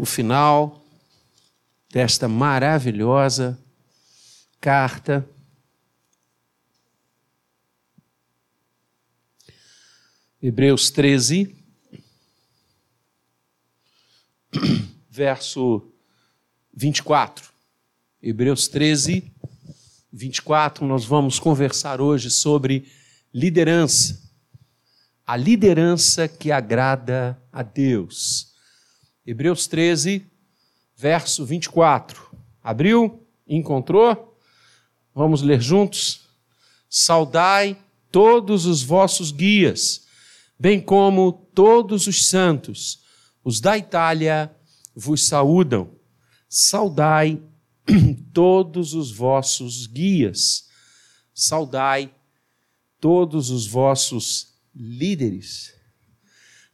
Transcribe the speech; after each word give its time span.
o 0.00 0.06
final 0.06 0.82
desta 1.92 2.26
maravilhosa 2.26 3.62
carta. 4.58 5.28
Hebreus 10.42 10.90
13, 10.90 11.54
verso 15.10 15.92
24. 16.72 17.50
Hebreus 18.22 18.68
13, 18.68 19.30
24, 20.10 20.86
nós 20.86 21.04
vamos 21.04 21.38
conversar 21.38 22.00
hoje 22.00 22.30
sobre 22.30 22.90
liderança. 23.34 24.18
A 25.26 25.36
liderança 25.36 26.26
que 26.26 26.50
agrada 26.50 27.38
a 27.52 27.62
Deus. 27.62 28.49
Hebreus 29.30 29.68
13, 29.68 30.26
verso 30.96 31.46
24. 31.46 32.36
Abriu? 32.60 33.24
Encontrou? 33.46 34.36
Vamos 35.14 35.40
ler 35.40 35.60
juntos? 35.60 36.22
Saudai 36.88 37.80
todos 38.10 38.66
os 38.66 38.82
vossos 38.82 39.30
guias, 39.30 40.04
bem 40.58 40.80
como 40.80 41.46
todos 41.54 42.08
os 42.08 42.26
santos. 42.26 43.04
Os 43.44 43.60
da 43.60 43.78
Itália 43.78 44.52
vos 44.96 45.28
saúdam. 45.28 45.92
Saudai 46.48 47.40
todos 48.34 48.94
os 48.94 49.12
vossos 49.12 49.86
guias. 49.86 50.68
Saudai 51.32 52.12
todos 52.98 53.50
os 53.50 53.64
vossos 53.64 54.54
líderes. 54.74 55.72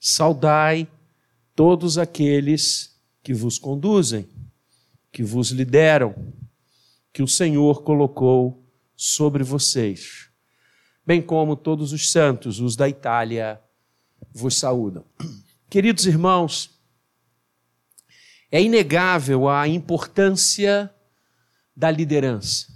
Saudai 0.00 0.88
todos 1.56 1.96
aqueles 1.96 2.95
que 3.23 3.33
vos 3.33 3.59
conduzem, 3.59 4.28
que 5.11 5.22
vos 5.25 5.50
lideram, 5.50 6.14
que 7.12 7.22
o 7.22 7.27
Senhor 7.27 7.83
colocou 7.83 8.62
sobre 8.94 9.42
vocês, 9.42 10.28
bem 11.05 11.22
como 11.22 11.56
todos 11.56 11.92
os 11.92 12.11
santos, 12.11 12.61
os 12.61 12.77
da 12.77 12.86
Itália, 12.86 13.58
vos 14.33 14.56
saúdam. 14.56 15.05
Queridos 15.70 16.05
irmãos, 16.05 16.70
é 18.52 18.62
inegável 18.62 19.48
a 19.48 19.67
importância 19.67 20.92
da 21.75 21.91
liderança. 21.91 22.67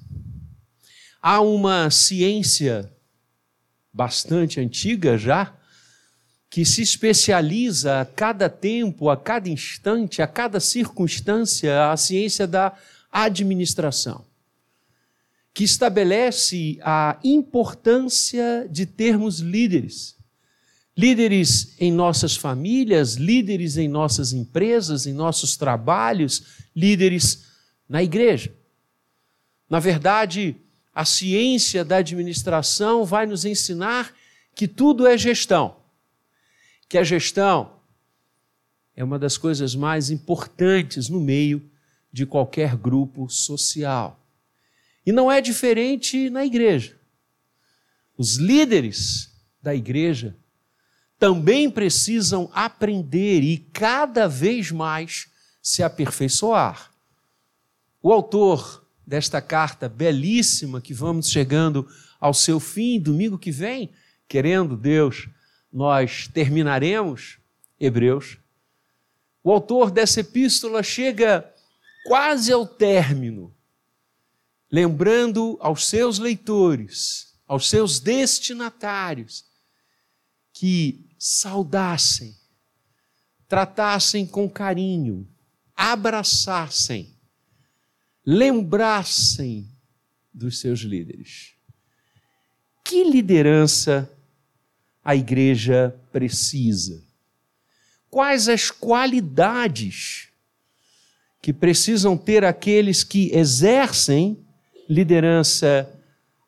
Há 1.21 1.43
uma 1.43 1.91
ciência 1.91 2.91
bastante 3.93 4.59
antiga 4.59 5.19
já, 5.19 5.55
que 6.51 6.65
se 6.65 6.83
especializa 6.83 8.01
a 8.01 8.05
cada 8.05 8.51
tempo, 8.51 9.09
a 9.09 9.17
cada 9.17 9.49
instante, 9.49 10.21
a 10.21 10.27
cada 10.27 10.59
circunstância, 10.59 11.93
a 11.93 11.97
ciência 11.97 12.45
da 12.45 12.77
administração, 13.11 14.25
que 15.55 15.63
estabelece 15.63 16.77
a 16.83 17.17
importância 17.23 18.67
de 18.69 18.85
termos 18.85 19.39
líderes. 19.39 20.17
Líderes 20.97 21.77
em 21.79 21.93
nossas 21.93 22.37
famílias, 22.37 23.15
líderes 23.15 23.77
em 23.77 23.89
nossas 23.89 24.33
empresas, 24.33 25.07
em 25.07 25.13
nossos 25.13 25.57
trabalhos, 25.57 26.43
líderes 26.75 27.45
na 27.89 28.03
igreja. 28.03 28.53
Na 29.69 29.79
verdade, 29.79 30.57
a 30.93 31.05
ciência 31.05 31.85
da 31.85 31.99
administração 31.99 33.05
vai 33.05 33.25
nos 33.25 33.45
ensinar 33.45 34.13
que 34.53 34.67
tudo 34.67 35.07
é 35.07 35.17
gestão 35.17 35.80
que 36.91 36.99
a 36.99 37.05
gestão 37.05 37.71
é 38.97 39.05
uma 39.05 39.17
das 39.17 39.39
coisas 39.39 39.77
mais 39.77 40.11
importantes 40.11 41.09
no 41.09 41.21
meio 41.21 41.71
de 42.13 42.27
qualquer 42.27 42.77
grupo 42.77 43.31
social. 43.31 44.21
E 45.07 45.13
não 45.13 45.31
é 45.31 45.41
diferente 45.41 46.29
na 46.29 46.45
igreja. 46.45 46.99
Os 48.19 48.39
líderes 48.39 49.31
da 49.63 49.73
igreja 49.73 50.37
também 51.17 51.71
precisam 51.71 52.51
aprender 52.53 53.45
e 53.45 53.57
cada 53.57 54.27
vez 54.27 54.73
mais 54.73 55.29
se 55.63 55.85
aperfeiçoar. 55.85 56.91
O 58.03 58.13
autor 58.13 58.85
desta 59.07 59.41
carta 59.41 59.89
belíssima, 59.89 60.81
que 60.81 60.93
vamos 60.93 61.31
chegando 61.31 61.89
ao 62.19 62.35
seu 62.35 62.59
fim, 62.59 62.99
domingo 62.99 63.39
que 63.39 63.53
vem, 63.53 63.93
querendo 64.27 64.77
Deus 64.77 65.29
nós 65.73 66.29
terminaremos 66.29 67.39
Hebreus, 67.79 68.39
o 69.43 69.51
autor 69.51 69.91
dessa 69.91 70.21
epístola 70.21 70.83
chega 70.83 71.51
quase 72.05 72.53
ao 72.53 72.67
término, 72.67 73.55
lembrando 74.71 75.57
aos 75.61 75.87
seus 75.87 76.19
leitores, 76.19 77.39
aos 77.47 77.69
seus 77.69 78.01
destinatários, 78.01 79.45
que 80.53 81.09
saudassem, 81.19 82.37
tratassem 83.49 84.27
com 84.27 84.49
carinho, 84.49 85.27
abraçassem, 85.75 87.17
lembrassem 88.25 89.67
dos 90.33 90.61
seus 90.61 90.81
líderes. 90.81 91.55
Que 92.85 93.05
liderança 93.05 94.11
a 95.05 95.15
igreja 95.15 95.95
precisa? 96.13 97.03
Quais 98.11 98.49
as 98.49 98.71
qualidades 98.71 100.29
que 101.41 101.53
precisam 101.53 102.17
ter 102.17 102.45
aqueles 102.45 103.03
que 103.05 103.31
exercem 103.33 104.39
liderança 104.89 105.89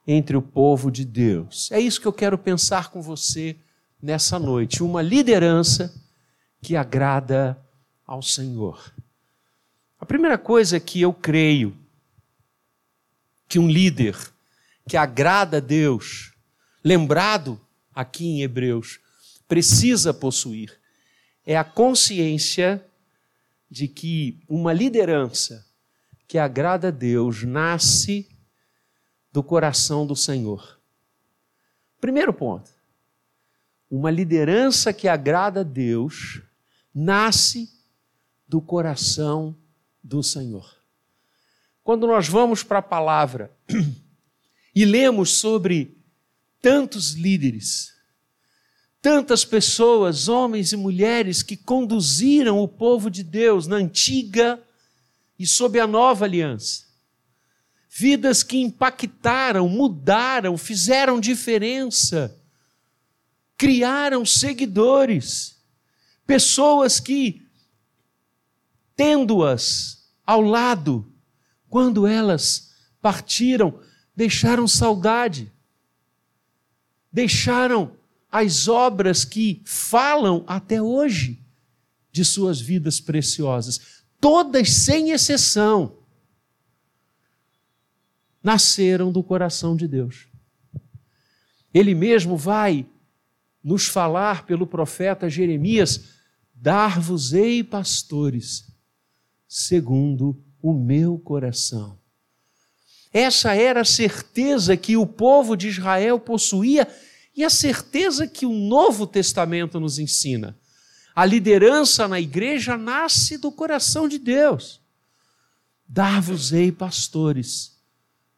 entre 0.06 0.36
o 0.36 0.42
povo 0.42 0.90
de 0.90 1.04
Deus? 1.04 1.70
É 1.70 1.78
isso 1.78 2.00
que 2.00 2.06
eu 2.06 2.12
quero 2.12 2.36
pensar 2.36 2.90
com 2.90 3.00
você 3.00 3.56
nessa 4.02 4.38
noite. 4.38 4.82
Uma 4.82 5.00
liderança 5.00 5.94
que 6.60 6.76
agrada 6.76 7.58
ao 8.06 8.20
Senhor. 8.20 8.92
A 10.00 10.04
primeira 10.04 10.36
coisa 10.36 10.80
que 10.80 11.00
eu 11.00 11.12
creio 11.12 11.76
que 13.48 13.58
um 13.58 13.68
líder 13.68 14.16
que 14.88 14.96
agrada 14.96 15.58
a 15.58 15.60
Deus, 15.60 16.32
lembrado 16.82 17.60
aqui 17.94 18.26
em 18.26 18.42
Hebreus, 18.42 19.00
precisa 19.46 20.14
possuir 20.14 20.82
é 21.44 21.56
a 21.56 21.64
consciência 21.64 22.84
de 23.70 23.88
que 23.88 24.40
uma 24.48 24.72
liderança 24.72 25.66
que 26.28 26.38
agrada 26.38 26.88
a 26.88 26.90
Deus 26.90 27.42
nasce 27.42 28.28
do 29.32 29.42
coração 29.42 30.06
do 30.06 30.14
Senhor. 30.14 30.80
Primeiro 32.00 32.32
ponto. 32.32 32.70
Uma 33.90 34.10
liderança 34.10 34.92
que 34.92 35.08
agrada 35.08 35.60
a 35.60 35.64
Deus 35.64 36.42
nasce 36.94 37.70
do 38.46 38.60
coração 38.60 39.56
do 40.02 40.22
Senhor. 40.22 40.78
Quando 41.82 42.06
nós 42.06 42.28
vamos 42.28 42.62
para 42.62 42.78
a 42.78 42.82
palavra 42.82 43.50
e 44.74 44.84
lemos 44.84 45.38
sobre 45.38 46.01
tantos 46.62 47.14
líderes, 47.14 47.92
tantas 49.02 49.44
pessoas, 49.44 50.28
homens 50.28 50.72
e 50.72 50.76
mulheres, 50.76 51.42
que 51.42 51.56
conduziram 51.56 52.60
o 52.60 52.68
povo 52.68 53.10
de 53.10 53.24
Deus 53.24 53.66
na 53.66 53.76
antiga 53.76 54.62
e 55.36 55.44
sob 55.44 55.80
a 55.80 55.88
nova 55.88 56.24
aliança. 56.24 56.86
Vidas 57.90 58.44
que 58.44 58.58
impactaram, 58.58 59.68
mudaram, 59.68 60.56
fizeram 60.56 61.18
diferença, 61.20 62.34
criaram 63.58 64.24
seguidores, 64.24 65.60
pessoas 66.24 67.00
que, 67.00 67.42
tendo-as 68.94 70.10
ao 70.24 70.40
lado, 70.40 71.12
quando 71.68 72.06
elas 72.06 72.70
partiram, 73.00 73.80
deixaram 74.14 74.68
saudade 74.68 75.51
deixaram 77.12 77.92
as 78.30 78.66
obras 78.66 79.24
que 79.24 79.60
falam 79.64 80.42
até 80.46 80.80
hoje 80.80 81.44
de 82.10 82.24
suas 82.24 82.60
vidas 82.60 83.00
preciosas. 83.00 84.02
Todas, 84.20 84.70
sem 84.70 85.10
exceção, 85.10 85.98
nasceram 88.42 89.12
do 89.12 89.22
coração 89.22 89.76
de 89.76 89.86
Deus. 89.86 90.26
Ele 91.74 91.94
mesmo 91.94 92.36
vai 92.36 92.86
nos 93.62 93.86
falar 93.86 94.46
pelo 94.46 94.66
profeta 94.66 95.28
Jeremias: 95.28 96.08
Dar-vos-ei 96.54 97.62
pastores, 97.62 98.70
segundo 99.46 100.42
o 100.60 100.72
meu 100.72 101.18
coração. 101.18 102.01
Essa 103.12 103.54
era 103.54 103.82
a 103.82 103.84
certeza 103.84 104.76
que 104.76 104.96
o 104.96 105.06
povo 105.06 105.56
de 105.56 105.68
Israel 105.68 106.18
possuía 106.18 106.88
e 107.36 107.44
a 107.44 107.50
certeza 107.50 108.26
que 108.26 108.46
o 108.46 108.52
Novo 108.52 109.06
Testamento 109.06 109.78
nos 109.78 109.98
ensina. 109.98 110.56
A 111.14 111.26
liderança 111.26 112.08
na 112.08 112.18
igreja 112.18 112.76
nasce 112.76 113.36
do 113.36 113.52
coração 113.52 114.08
de 114.08 114.18
Deus. 114.18 114.80
Dar-vos-ei 115.86 116.72
pastores, 116.72 117.78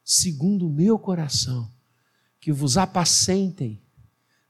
segundo 0.03 0.67
o 0.67 0.71
meu 0.71 0.99
coração, 0.99 1.71
que 2.39 2.51
vos 2.51 2.77
apacentem 2.77 3.81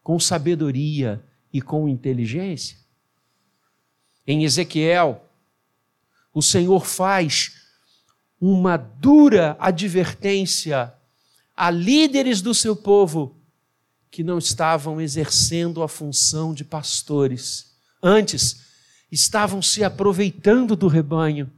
com 0.01 0.19
sabedoria 0.19 1.23
e 1.53 1.61
com 1.61 1.87
inteligência. 1.87 2.77
Em 4.25 4.43
Ezequiel, 4.43 5.23
o 6.33 6.41
Senhor 6.41 6.85
faz 6.85 7.64
uma 8.47 8.77
dura 8.77 9.57
advertência 9.59 10.93
a 11.57 11.71
líderes 11.71 12.41
do 12.41 12.53
seu 12.53 12.75
povo 12.75 13.35
que 14.11 14.23
não 14.23 14.37
estavam 14.37 15.01
exercendo 15.01 15.81
a 15.81 15.87
função 15.87 16.53
de 16.53 16.63
pastores. 16.63 17.75
Antes, 18.03 18.61
estavam 19.11 19.61
se 19.61 19.83
aproveitando 19.83 20.75
do 20.75 20.87
rebanho, 20.87 21.51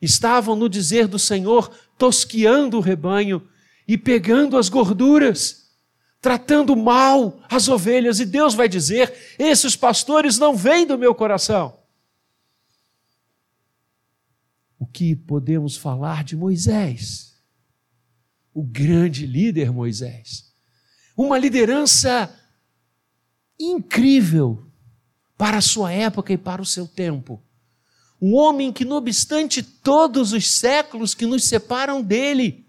estavam, 0.00 0.56
no 0.56 0.68
dizer 0.68 1.08
do 1.08 1.18
Senhor, 1.18 1.70
tosquiando 1.98 2.78
o 2.78 2.80
rebanho 2.80 3.46
e 3.86 3.98
pegando 3.98 4.56
as 4.56 4.70
gorduras, 4.70 5.68
tratando 6.22 6.74
mal 6.74 7.38
as 7.50 7.68
ovelhas. 7.68 8.18
E 8.18 8.24
Deus 8.24 8.54
vai 8.54 8.68
dizer: 8.68 9.12
esses 9.38 9.76
pastores 9.76 10.38
não 10.38 10.56
vêm 10.56 10.86
do 10.86 10.96
meu 10.96 11.14
coração. 11.14 11.84
O 14.78 14.83
que 14.94 15.16
podemos 15.16 15.76
falar 15.76 16.22
de 16.22 16.36
Moisés? 16.36 17.34
O 18.54 18.62
grande 18.62 19.26
líder 19.26 19.72
Moisés. 19.72 20.52
Uma 21.16 21.36
liderança 21.36 22.32
incrível 23.58 24.64
para 25.36 25.58
a 25.58 25.60
sua 25.60 25.92
época 25.92 26.32
e 26.32 26.38
para 26.38 26.62
o 26.62 26.66
seu 26.66 26.86
tempo. 26.86 27.42
Um 28.22 28.34
homem 28.34 28.72
que, 28.72 28.84
não 28.84 28.96
obstante 28.96 29.62
todos 29.62 30.32
os 30.32 30.48
séculos 30.48 31.12
que 31.12 31.26
nos 31.26 31.44
separam 31.44 32.00
dele, 32.00 32.64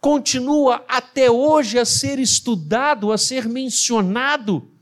continua 0.00 0.84
até 0.88 1.30
hoje 1.30 1.78
a 1.78 1.84
ser 1.84 2.18
estudado, 2.18 3.12
a 3.12 3.16
ser 3.16 3.48
mencionado. 3.48 4.72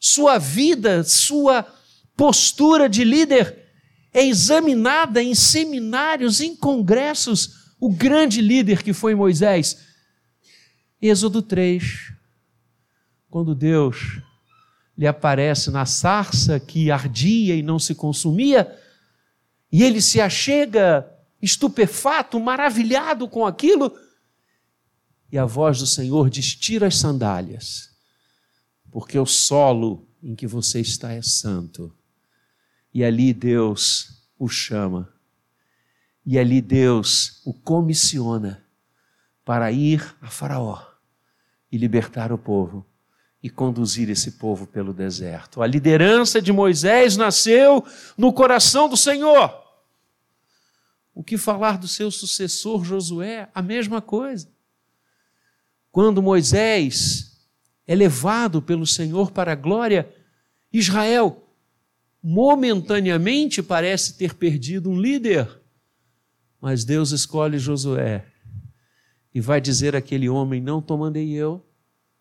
Sua 0.00 0.38
vida, 0.38 1.04
sua 1.04 1.62
postura 2.16 2.88
de 2.88 3.04
líder 3.04 3.59
é 4.12 4.24
examinada 4.24 5.22
em 5.22 5.34
seminários, 5.34 6.40
em 6.40 6.56
congressos. 6.56 7.74
O 7.78 7.90
grande 7.90 8.40
líder 8.40 8.82
que 8.82 8.92
foi 8.92 9.14
Moisés. 9.14 9.78
Êxodo 11.00 11.40
3, 11.40 12.12
quando 13.30 13.54
Deus 13.54 14.20
lhe 14.98 15.06
aparece 15.06 15.70
na 15.70 15.86
sarça 15.86 16.60
que 16.60 16.90
ardia 16.90 17.56
e 17.56 17.62
não 17.62 17.78
se 17.78 17.94
consumia, 17.94 18.78
e 19.72 19.82
ele 19.82 20.02
se 20.02 20.20
achega 20.20 21.10
estupefato, 21.40 22.38
maravilhado 22.38 23.26
com 23.26 23.46
aquilo, 23.46 23.96
e 25.32 25.38
a 25.38 25.46
voz 25.46 25.78
do 25.78 25.86
Senhor 25.86 26.28
diz: 26.28 26.54
Tira 26.54 26.88
as 26.88 26.96
sandálias, 26.96 27.90
porque 28.90 29.18
o 29.18 29.24
solo 29.24 30.06
em 30.22 30.34
que 30.34 30.46
você 30.46 30.80
está 30.80 31.12
é 31.12 31.22
santo. 31.22 31.94
E 32.92 33.04
ali 33.04 33.32
Deus 33.32 34.28
o 34.38 34.48
chama, 34.48 35.12
e 36.24 36.38
ali 36.38 36.60
Deus 36.60 37.40
o 37.44 37.52
comissiona 37.52 38.64
para 39.44 39.70
ir 39.70 40.16
a 40.20 40.28
Faraó 40.28 40.80
e 41.70 41.76
libertar 41.76 42.32
o 42.32 42.38
povo 42.38 42.86
e 43.42 43.48
conduzir 43.48 44.10
esse 44.10 44.32
povo 44.32 44.66
pelo 44.66 44.92
deserto. 44.92 45.62
A 45.62 45.66
liderança 45.66 46.40
de 46.42 46.52
Moisés 46.52 47.16
nasceu 47.16 47.84
no 48.16 48.32
coração 48.32 48.88
do 48.88 48.96
Senhor. 48.96 49.60
O 51.14 51.24
que 51.24 51.36
falar 51.38 51.78
do 51.78 51.88
seu 51.88 52.10
sucessor 52.10 52.84
Josué? 52.84 53.48
A 53.54 53.62
mesma 53.62 54.00
coisa. 54.00 54.48
Quando 55.90 56.22
Moisés 56.22 57.38
é 57.86 57.94
levado 57.94 58.62
pelo 58.62 58.86
Senhor 58.86 59.30
para 59.30 59.52
a 59.52 59.56
glória, 59.56 60.14
Israel 60.72 61.49
momentaneamente 62.22 63.62
parece 63.62 64.14
ter 64.14 64.34
perdido 64.34 64.90
um 64.90 65.00
líder, 65.00 65.48
mas 66.60 66.84
Deus 66.84 67.10
escolhe 67.10 67.58
Josué 67.58 68.24
e 69.34 69.40
vai 69.40 69.60
dizer 69.60 69.96
àquele 69.96 70.28
homem: 70.28 70.60
Não 70.60 70.82
te 70.82 70.92
mandei 70.92 71.30
eu, 71.30 71.64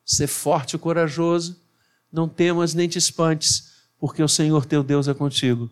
ser 0.05 0.27
forte 0.27 0.75
e 0.75 0.79
corajoso, 0.79 1.61
não 2.11 2.27
temas 2.27 2.73
nem 2.73 2.87
te 2.87 2.97
espantes, 2.97 3.87
porque 3.99 4.23
o 4.23 4.29
Senhor 4.29 4.65
teu 4.65 4.83
Deus 4.83 5.07
é 5.07 5.13
contigo, 5.13 5.69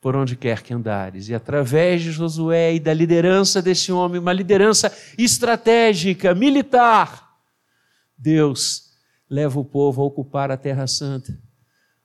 por 0.00 0.16
onde 0.16 0.36
quer 0.36 0.62
que 0.62 0.72
andares. 0.72 1.28
E 1.28 1.34
através 1.34 2.02
de 2.02 2.10
Josué 2.10 2.74
e 2.74 2.80
da 2.80 2.94
liderança 2.94 3.60
desse 3.60 3.92
homem, 3.92 4.20
uma 4.20 4.32
liderança 4.32 4.90
estratégica, 5.18 6.34
militar, 6.34 7.28
Deus 8.16 8.90
leva 9.28 9.60
o 9.60 9.64
povo 9.64 10.02
a 10.02 10.04
ocupar 10.04 10.50
a 10.50 10.56
Terra 10.56 10.86
Santa. 10.86 11.38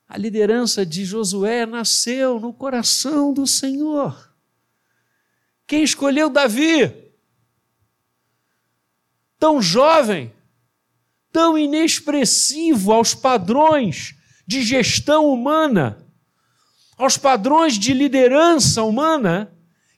A 0.07 0.17
liderança 0.17 0.85
de 0.85 1.03
Josué 1.03 1.65
nasceu 1.65 2.39
no 2.39 2.53
coração 2.53 3.33
do 3.33 3.47
Senhor. 3.47 4.33
Quem 5.67 5.83
escolheu 5.83 6.29
Davi? 6.29 6.93
Tão 9.39 9.61
jovem, 9.61 10.31
tão 11.31 11.57
inexpressivo 11.57 12.93
aos 12.93 13.13
padrões 13.15 14.15
de 14.47 14.61
gestão 14.61 15.27
humana, 15.27 16.05
aos 16.97 17.17
padrões 17.17 17.77
de 17.77 17.93
liderança 17.93 18.83
humana, 18.83 19.51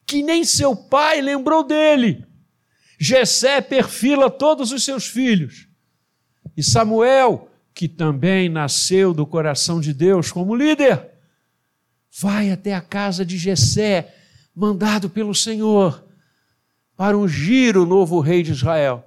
que 0.06 0.24
nem 0.24 0.44
seu 0.46 0.76
pai 0.76 1.22
lembrou 1.22 1.64
dele. 1.64 2.26
Jessé 2.98 3.62
perfila 3.62 4.30
todos 4.30 4.72
os 4.72 4.84
seus 4.84 5.06
filhos. 5.06 5.68
E 6.56 6.64
Samuel, 6.64 7.52
que 7.78 7.88
também 7.88 8.50
nasceu 8.50 9.14
do 9.14 9.24
coração 9.24 9.80
de 9.80 9.94
Deus 9.94 10.32
como 10.32 10.56
líder, 10.56 11.12
vai 12.20 12.50
até 12.50 12.74
a 12.74 12.82
casa 12.82 13.24
de 13.24 13.38
Jessé, 13.38 14.16
mandado 14.56 15.08
pelo 15.12 15.36
Senhor, 15.36 16.04
para 16.96 17.16
ungir 17.16 17.78
o 17.78 17.86
novo 17.86 18.20
rei 18.20 18.42
de 18.42 18.52
Israel. 18.52 19.06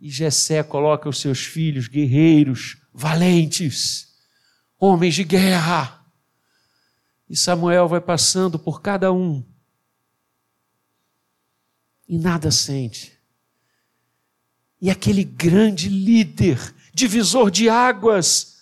E 0.00 0.10
Jessé 0.10 0.60
coloca 0.64 1.08
os 1.08 1.20
seus 1.20 1.44
filhos 1.44 1.86
guerreiros, 1.86 2.78
valentes, 2.92 4.08
homens 4.76 5.14
de 5.14 5.22
guerra. 5.22 6.04
E 7.30 7.36
Samuel 7.36 7.86
vai 7.86 8.00
passando 8.00 8.58
por 8.58 8.82
cada 8.82 9.12
um 9.12 9.46
e 12.08 12.18
nada 12.18 12.50
sente. 12.50 13.21
E 14.82 14.90
aquele 14.90 15.24
grande 15.24 15.88
líder, 15.88 16.58
divisor 16.92 17.50
de 17.50 17.70
águas 17.70 18.58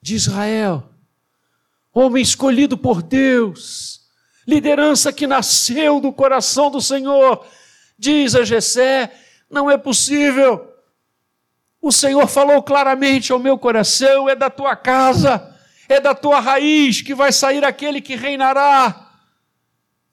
de 0.00 0.14
Israel, 0.14 0.88
homem 1.92 2.22
escolhido 2.22 2.78
por 2.78 3.02
Deus, 3.02 4.00
liderança 4.46 5.12
que 5.12 5.26
nasceu 5.26 6.00
do 6.00 6.12
coração 6.12 6.70
do 6.70 6.80
Senhor, 6.80 7.44
diz 7.98 8.34
a 8.34 8.44
Jessé: 8.44 9.12
não 9.50 9.70
é 9.70 9.76
possível 9.76 10.72
o 11.84 11.92
Senhor 11.92 12.26
falou 12.26 12.62
claramente 12.62 13.30
ao 13.30 13.38
meu 13.38 13.58
coração: 13.58 14.26
é 14.26 14.34
da 14.34 14.48
tua 14.48 14.74
casa, 14.74 15.54
é 15.86 16.00
da 16.00 16.14
tua 16.14 16.40
raiz 16.40 17.02
que 17.02 17.14
vai 17.14 17.30
sair 17.30 17.62
aquele 17.62 18.00
que 18.00 18.16
reinará. 18.16 19.12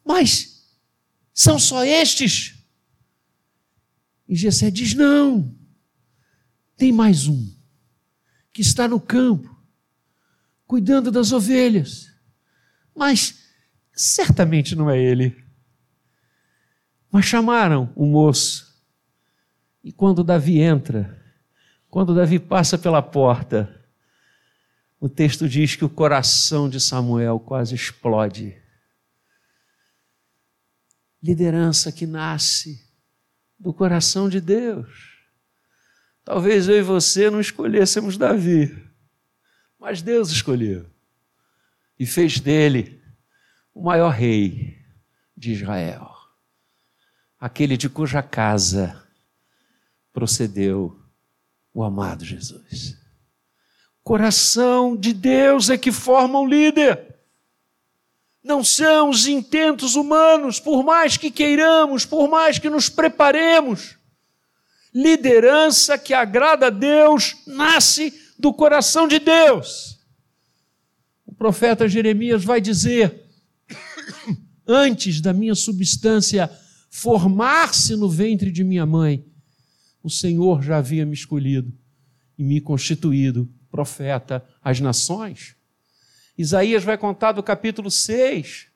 Mas 0.03 0.65
são 1.33 1.57
só 1.57 1.85
estes? 1.85 2.55
E 4.31 4.35
Jessé 4.37 4.71
diz: 4.71 4.93
não, 4.93 5.53
tem 6.77 6.89
mais 6.89 7.27
um 7.27 7.53
que 8.53 8.61
está 8.61 8.87
no 8.87 8.97
campo, 8.97 9.53
cuidando 10.65 11.11
das 11.11 11.33
ovelhas. 11.33 12.09
Mas 12.95 13.43
certamente 13.93 14.73
não 14.73 14.89
é 14.89 14.97
ele. 14.97 15.35
Mas 17.11 17.25
chamaram 17.25 17.91
o 17.93 18.05
moço. 18.05 18.73
E 19.83 19.91
quando 19.91 20.23
Davi 20.23 20.61
entra, 20.61 21.21
quando 21.89 22.15
Davi 22.15 22.39
passa 22.39 22.77
pela 22.77 23.01
porta, 23.01 23.85
o 24.97 25.09
texto 25.09 25.49
diz 25.49 25.75
que 25.75 25.83
o 25.83 25.89
coração 25.89 26.69
de 26.69 26.79
Samuel 26.79 27.37
quase 27.37 27.75
explode. 27.75 28.55
Liderança 31.21 31.91
que 31.91 32.07
nasce 32.07 32.90
do 33.61 33.71
coração 33.71 34.27
de 34.27 34.41
Deus. 34.41 34.89
Talvez 36.25 36.67
eu 36.67 36.77
e 36.77 36.81
você 36.81 37.29
não 37.29 37.39
escolhêssemos 37.39 38.17
Davi, 38.17 38.75
mas 39.79 40.01
Deus 40.01 40.31
escolheu 40.31 40.89
e 41.97 42.05
fez 42.05 42.39
dele 42.39 42.99
o 43.73 43.83
maior 43.83 44.09
rei 44.09 44.79
de 45.37 45.51
Israel, 45.51 46.11
aquele 47.39 47.77
de 47.77 47.87
cuja 47.87 48.23
casa 48.23 49.07
procedeu 50.11 50.99
o 51.71 51.83
amado 51.83 52.25
Jesus. 52.25 52.97
Coração 54.03 54.97
de 54.97 55.13
Deus 55.13 55.69
é 55.69 55.77
que 55.77 55.91
forma 55.91 56.39
o 56.39 56.47
líder. 56.47 57.10
Não 58.43 58.63
são 58.63 59.09
os 59.09 59.27
intentos 59.27 59.95
humanos, 59.95 60.59
por 60.59 60.83
mais 60.83 61.15
que 61.15 61.29
queiramos, 61.29 62.05
por 62.05 62.27
mais 62.27 62.57
que 62.57 62.69
nos 62.69 62.89
preparemos. 62.89 63.97
Liderança 64.93 65.97
que 65.97 66.13
agrada 66.13 66.67
a 66.67 66.69
Deus 66.69 67.37
nasce 67.45 68.13
do 68.37 68.51
coração 68.51 69.07
de 69.07 69.19
Deus. 69.19 69.99
O 71.25 71.33
profeta 71.33 71.87
Jeremias 71.87 72.43
vai 72.43 72.59
dizer: 72.59 73.25
Antes 74.67 75.21
da 75.21 75.31
minha 75.31 75.55
substância 75.55 76.49
formar-se 76.89 77.95
no 77.95 78.09
ventre 78.09 78.51
de 78.51 78.63
minha 78.63 78.85
mãe, 78.85 79.25
o 80.03 80.09
Senhor 80.09 80.61
já 80.61 80.77
havia 80.77 81.05
me 81.05 81.13
escolhido 81.13 81.71
e 82.37 82.43
me 82.43 82.59
constituído 82.59 83.47
profeta 83.69 84.43
às 84.61 84.79
nações. 84.79 85.55
Isaías 86.37 86.83
vai 86.83 86.97
contar 86.97 87.33
do 87.33 87.43
capítulo 87.43 87.91
6, 87.91 88.67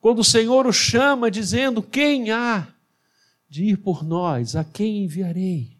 quando 0.00 0.20
o 0.20 0.24
Senhor 0.24 0.66
o 0.66 0.72
chama, 0.72 1.30
dizendo: 1.30 1.82
Quem 1.82 2.30
há 2.30 2.66
de 3.48 3.64
ir 3.64 3.76
por 3.78 4.04
nós? 4.04 4.56
A 4.56 4.64
quem 4.64 5.04
enviarei? 5.04 5.76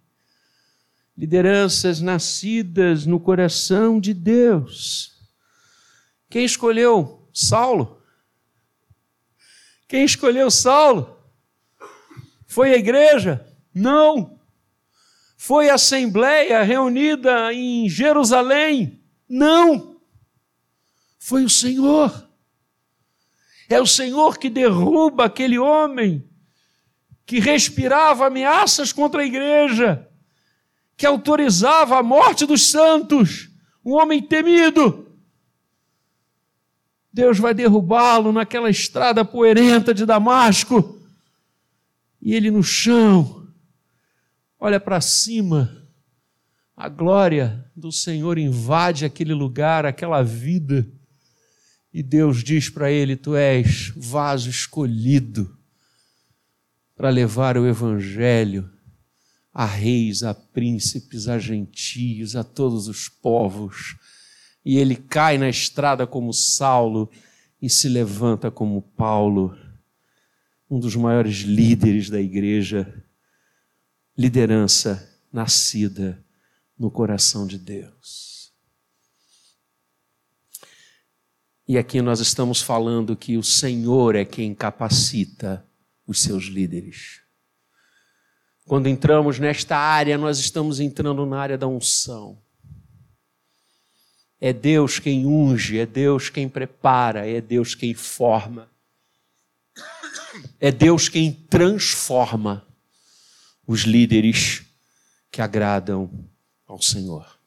Lideranças 1.17 2.01
nascidas 2.01 3.05
no 3.07 3.21
coração 3.21 4.01
de 4.01 4.15
Deus. 4.15 5.19
Quem 6.29 6.45
escolheu 6.45 7.29
Saulo? 7.33 8.01
Quem 9.89 10.05
escolheu 10.05 10.51
Saulo? 10.51 11.19
Foi 12.47 12.73
a 12.73 12.77
igreja? 12.77 13.47
Não. 13.75 14.39
Foi 15.37 15.71
a 15.71 15.75
assembleia 15.75 16.63
reunida 16.63 17.53
em 17.53 17.89
Jerusalém? 17.89 19.01
Não. 19.29 19.90
Foi 21.21 21.45
o 21.45 21.51
Senhor. 21.51 22.29
É 23.69 23.81
o 23.81 23.87
Senhor 23.87 24.39
que 24.39 24.51
derruba 24.51 25.27
aquele 25.27 25.59
homem 25.59 26.27
que 27.25 27.39
respirava 27.39 28.27
ameaças 28.27 28.93
contra 28.93 29.23
a 29.23 29.25
igreja, 29.25 30.09
que 30.97 31.07
autorizava 31.07 31.97
a 31.97 32.03
morte 32.03 32.45
dos 32.45 32.69
santos, 32.69 33.49
um 33.85 33.93
homem 33.93 34.21
temido. 34.21 35.07
Deus 37.13 37.39
vai 37.39 37.55
derrubá-lo 37.55 38.33
naquela 38.33 38.69
estrada 38.69 39.25
poeirenta 39.25 39.95
de 39.95 40.05
Damasco, 40.05 41.01
e 42.21 42.35
ele 42.35 42.51
no 42.51 42.63
chão, 42.63 43.47
olha 44.59 44.81
para 44.81 45.01
cima, 45.01 45.87
a 46.77 46.89
glória 46.89 47.71
do 47.77 47.93
Senhor 47.93 48.39
invade 48.39 49.05
aquele 49.05 49.35
lugar, 49.35 49.87
aquela 49.87 50.23
vida, 50.23 50.91
e 51.93 52.03
Deus 52.03 52.43
diz 52.43 52.69
para 52.69 52.91
ele: 52.91 53.17
Tu 53.17 53.35
és 53.35 53.93
vaso 53.97 54.49
escolhido 54.49 55.57
para 56.97 57.11
levar 57.11 57.57
o 57.57 57.67
Evangelho 57.67 58.71
a 59.53 59.65
reis, 59.65 60.23
a 60.23 60.33
príncipes, 60.33 61.27
a 61.29 61.39
gentios, 61.39 62.37
a 62.37 62.45
todos 62.45 62.89
os 62.89 63.09
povos. 63.09 63.97
E 64.65 64.79
ele 64.79 64.95
cai 64.95 65.39
na 65.39 65.49
estrada 65.49 66.07
como 66.07 66.33
Saulo 66.33 67.11
e 67.61 67.69
se 67.69 67.89
levanta 67.89 68.51
como 68.51 68.81
Paulo, 68.81 69.57
um 70.71 70.79
dos 70.79 70.95
maiores 70.95 71.39
líderes 71.39 72.09
da 72.09 72.21
igreja 72.21 73.05
liderança 74.17 75.09
nascida 75.33 76.23
no 76.79 76.91
coração 76.91 77.47
de 77.47 77.59
Deus. 77.59 78.40
E 81.71 81.79
aqui 81.79 82.03
nós 82.03 82.19
estamos 82.19 82.61
falando 82.61 83.15
que 83.15 83.37
o 83.37 83.45
Senhor 83.45 84.17
é 84.17 84.25
quem 84.25 84.53
capacita 84.53 85.65
os 86.05 86.21
seus 86.21 86.47
líderes. 86.47 87.21
Quando 88.67 88.89
entramos 88.89 89.39
nesta 89.39 89.77
área, 89.77 90.19
nós 90.19 90.41
estamos 90.41 90.81
entrando 90.81 91.25
na 91.25 91.39
área 91.39 91.57
da 91.57 91.69
unção. 91.69 92.43
É 94.41 94.53
Deus 94.53 94.99
quem 94.99 95.25
unge, 95.25 95.79
é 95.79 95.87
Deus 95.87 96.29
quem 96.29 96.49
prepara, 96.49 97.25
é 97.25 97.41
Deus 97.41 97.77
quem 97.77 97.95
forma. 97.95 98.69
É 100.59 100.73
Deus 100.73 101.09
quem 101.09 101.33
transforma 101.33 102.67
os 103.65 103.83
líderes 103.83 104.65
que 105.31 105.41
agradam 105.41 106.11
ao 106.67 106.83
Senhor. 106.83 107.39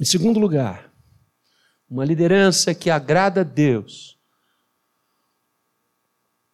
Em 0.00 0.04
segundo 0.04 0.40
lugar, 0.40 0.91
uma 1.92 2.06
liderança 2.06 2.74
que 2.74 2.88
agrada 2.88 3.42
a 3.42 3.44
Deus 3.44 4.18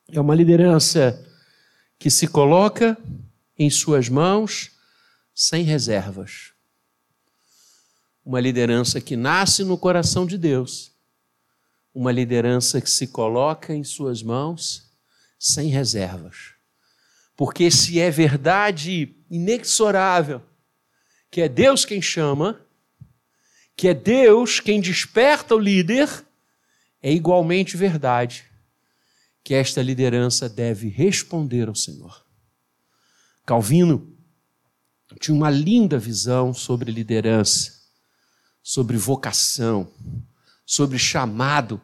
é 0.09 0.21
uma 0.21 0.35
liderança 0.35 1.25
que 1.97 2.11
se 2.11 2.26
coloca 2.26 2.99
em 3.57 3.71
suas 3.71 4.09
mãos 4.09 4.73
sem 5.33 5.62
reservas. 5.62 6.52
Uma 8.25 8.40
liderança 8.40 9.00
que 9.00 9.14
nasce 9.14 9.62
no 9.62 9.78
coração 9.78 10.26
de 10.26 10.37
Deus. 10.37 10.90
Uma 11.95 12.11
liderança 12.11 12.80
que 12.80 12.90
se 12.90 13.07
coloca 13.07 13.73
em 13.73 13.85
suas 13.85 14.25
mãos 14.25 14.90
sem 15.38 15.68
reservas. 15.68 16.54
Porque 17.37 17.71
se 17.71 18.00
é 18.00 18.11
verdade 18.11 19.14
inexorável 19.30 20.42
que 21.30 21.40
é 21.40 21.49
Deus 21.49 21.85
quem 21.85 22.02
chama, 22.02 22.61
que 23.78 23.87
é 23.87 23.94
Deus 23.94 24.61
quem 24.61 24.80
desperta 24.80 25.54
o 25.54 25.58
líder, 25.58 26.26
é 27.00 27.12
igualmente 27.12 27.76
verdade 27.76 28.44
que 29.42 29.54
esta 29.54 29.80
liderança 29.80 30.49
deve 30.49 30.88
responder 30.88 31.68
ao 31.68 31.75
Senhor. 31.75 32.26
Calvino 33.47 34.14
tinha 35.20 35.35
uma 35.35 35.49
linda 35.49 35.99
visão 35.99 36.52
sobre 36.52 36.90
liderança, 36.90 37.73
sobre 38.62 38.97
vocação, 38.99 39.90
sobre 40.66 40.99
chamado 40.99 41.80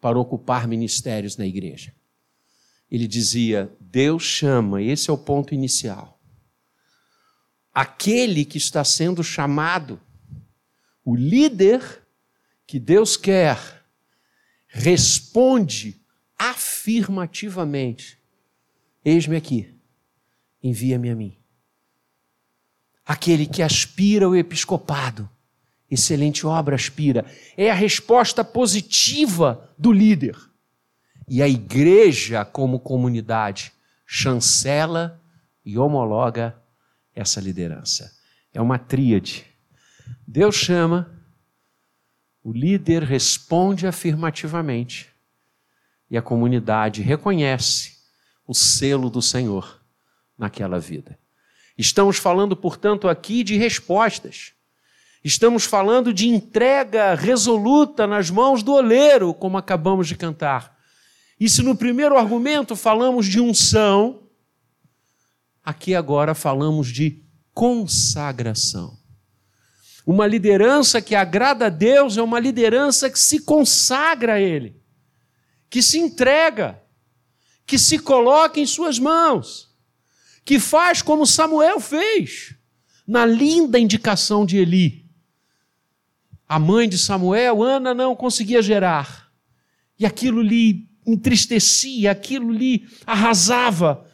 para 0.00 0.18
ocupar 0.18 0.68
ministérios 0.68 1.36
na 1.36 1.46
igreja 1.46 1.96
ele 2.90 3.06
dizia: 3.06 3.70
Deus 3.80 4.22
chama, 4.22 4.82
esse 4.82 5.10
é 5.10 5.12
o 5.12 5.18
ponto 5.18 5.54
inicial. 5.54 6.18
Aquele 7.72 8.44
que 8.44 8.58
está 8.58 8.82
sendo 8.84 9.22
chamado, 9.22 10.00
o 11.06 11.14
líder 11.14 12.02
que 12.66 12.80
Deus 12.80 13.16
quer, 13.16 13.56
responde 14.66 16.04
afirmativamente: 16.36 18.18
Eis-me 19.04 19.36
aqui, 19.36 19.72
envia-me 20.60 21.08
a 21.08 21.14
mim. 21.14 21.38
Aquele 23.06 23.46
que 23.46 23.62
aspira 23.62 24.28
o 24.28 24.34
episcopado, 24.34 25.30
excelente 25.88 26.44
obra 26.44 26.74
aspira, 26.74 27.24
é 27.56 27.70
a 27.70 27.74
resposta 27.74 28.44
positiva 28.44 29.72
do 29.78 29.92
líder. 29.92 30.36
E 31.28 31.40
a 31.40 31.48
igreja, 31.48 32.44
como 32.44 32.80
comunidade, 32.80 33.72
chancela 34.04 35.22
e 35.64 35.78
homologa 35.78 36.60
essa 37.14 37.40
liderança. 37.40 38.12
É 38.52 38.60
uma 38.60 38.76
tríade. 38.76 39.55
Deus 40.26 40.54
chama, 40.54 41.10
o 42.42 42.52
líder 42.52 43.02
responde 43.02 43.86
afirmativamente 43.86 45.08
e 46.10 46.16
a 46.16 46.22
comunidade 46.22 47.02
reconhece 47.02 47.96
o 48.46 48.54
selo 48.54 49.10
do 49.10 49.20
Senhor 49.20 49.80
naquela 50.38 50.78
vida. 50.78 51.18
Estamos 51.76 52.16
falando, 52.16 52.56
portanto, 52.56 53.08
aqui 53.08 53.42
de 53.42 53.56
respostas. 53.56 54.52
Estamos 55.24 55.64
falando 55.64 56.14
de 56.14 56.28
entrega 56.28 57.14
resoluta 57.14 58.06
nas 58.06 58.30
mãos 58.30 58.62
do 58.62 58.72
oleiro, 58.72 59.34
como 59.34 59.58
acabamos 59.58 60.06
de 60.06 60.14
cantar. 60.14 60.78
E 61.38 61.48
se 61.48 61.62
no 61.62 61.76
primeiro 61.76 62.16
argumento 62.16 62.76
falamos 62.76 63.26
de 63.26 63.40
unção, 63.40 64.22
aqui 65.64 65.94
agora 65.94 66.34
falamos 66.34 66.88
de 66.88 67.22
consagração. 67.52 68.96
Uma 70.06 70.24
liderança 70.24 71.02
que 71.02 71.16
agrada 71.16 71.66
a 71.66 71.68
Deus 71.68 72.16
é 72.16 72.22
uma 72.22 72.38
liderança 72.38 73.10
que 73.10 73.18
se 73.18 73.40
consagra 73.40 74.34
a 74.34 74.40
Ele, 74.40 74.80
que 75.68 75.82
se 75.82 75.98
entrega, 75.98 76.80
que 77.66 77.76
se 77.76 77.98
coloca 77.98 78.60
em 78.60 78.66
Suas 78.66 79.00
mãos, 79.00 79.68
que 80.44 80.60
faz 80.60 81.02
como 81.02 81.26
Samuel 81.26 81.80
fez, 81.80 82.54
na 83.04 83.26
linda 83.26 83.80
indicação 83.80 84.46
de 84.46 84.58
Eli. 84.58 85.04
A 86.48 86.60
mãe 86.60 86.88
de 86.88 86.96
Samuel, 86.96 87.60
Ana, 87.60 87.92
não 87.92 88.14
conseguia 88.14 88.62
gerar, 88.62 89.32
e 89.98 90.06
aquilo 90.06 90.40
lhe 90.40 90.88
entristecia, 91.04 92.12
aquilo 92.12 92.52
lhe 92.52 92.86
arrasava. 93.04 94.08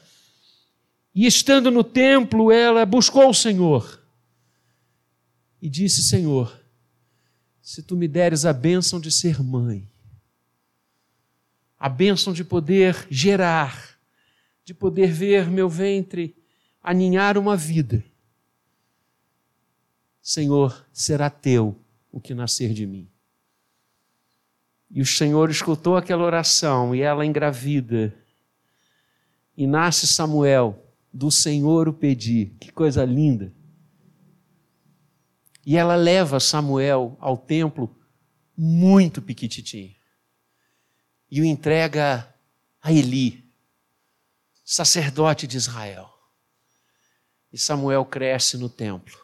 E 1.14 1.26
estando 1.26 1.70
no 1.70 1.84
templo, 1.84 2.50
ela 2.50 2.86
buscou 2.86 3.28
o 3.28 3.34
Senhor 3.34 4.01
e 5.62 5.70
disse: 5.70 6.02
Senhor, 6.02 6.60
se 7.62 7.84
tu 7.84 7.96
me 7.96 8.08
deres 8.08 8.44
a 8.44 8.52
bênção 8.52 9.00
de 9.00 9.12
ser 9.12 9.40
mãe, 9.40 9.88
a 11.78 11.88
bênção 11.88 12.32
de 12.32 12.42
poder 12.42 13.06
gerar, 13.08 13.96
de 14.64 14.74
poder 14.74 15.12
ver 15.12 15.48
meu 15.48 15.68
ventre 15.68 16.36
aninhar 16.82 17.38
uma 17.38 17.56
vida, 17.56 18.04
Senhor, 20.20 20.84
será 20.92 21.30
teu 21.30 21.80
o 22.10 22.20
que 22.20 22.34
nascer 22.34 22.74
de 22.74 22.84
mim. 22.84 23.08
E 24.90 25.00
o 25.00 25.06
Senhor 25.06 25.48
escutou 25.48 25.96
aquela 25.96 26.24
oração 26.24 26.94
e 26.94 27.00
ela 27.00 27.24
engravida. 27.24 28.14
E 29.56 29.66
nasce 29.66 30.06
Samuel, 30.06 30.86
do 31.12 31.30
Senhor 31.30 31.88
o 31.88 31.92
pedi. 31.92 32.52
Que 32.60 32.70
coisa 32.70 33.04
linda. 33.04 33.52
E 35.64 35.76
ela 35.76 35.94
leva 35.94 36.40
Samuel 36.40 37.16
ao 37.20 37.36
templo 37.36 37.94
muito 38.56 39.22
piquititinho. 39.22 39.94
E 41.30 41.40
o 41.40 41.44
entrega 41.44 42.28
a 42.80 42.92
Eli, 42.92 43.44
sacerdote 44.64 45.46
de 45.46 45.56
Israel. 45.56 46.12
E 47.52 47.58
Samuel 47.58 48.04
cresce 48.04 48.56
no 48.56 48.68
templo. 48.68 49.18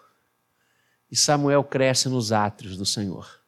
E 1.10 1.16
Samuel 1.16 1.64
cresce 1.64 2.08
nos 2.08 2.32
átrios 2.32 2.76
do 2.76 2.84
Senhor. 2.84 3.38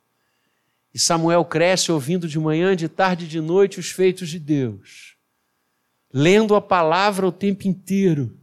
E 0.93 0.99
Samuel 0.99 1.45
cresce 1.45 1.93
ouvindo 1.93 2.27
de 2.27 2.39
manhã, 2.39 2.75
de 2.75 2.89
tarde 2.89 3.25
e 3.25 3.29
de 3.29 3.41
noite 3.41 3.79
os 3.79 3.91
feitos 3.91 4.29
de 4.29 4.41
Deus, 4.41 5.17
lendo 6.13 6.55
a 6.57 6.61
palavra 6.61 7.27
o 7.27 7.33
tempo 7.33 7.69
inteiro. 7.69 8.37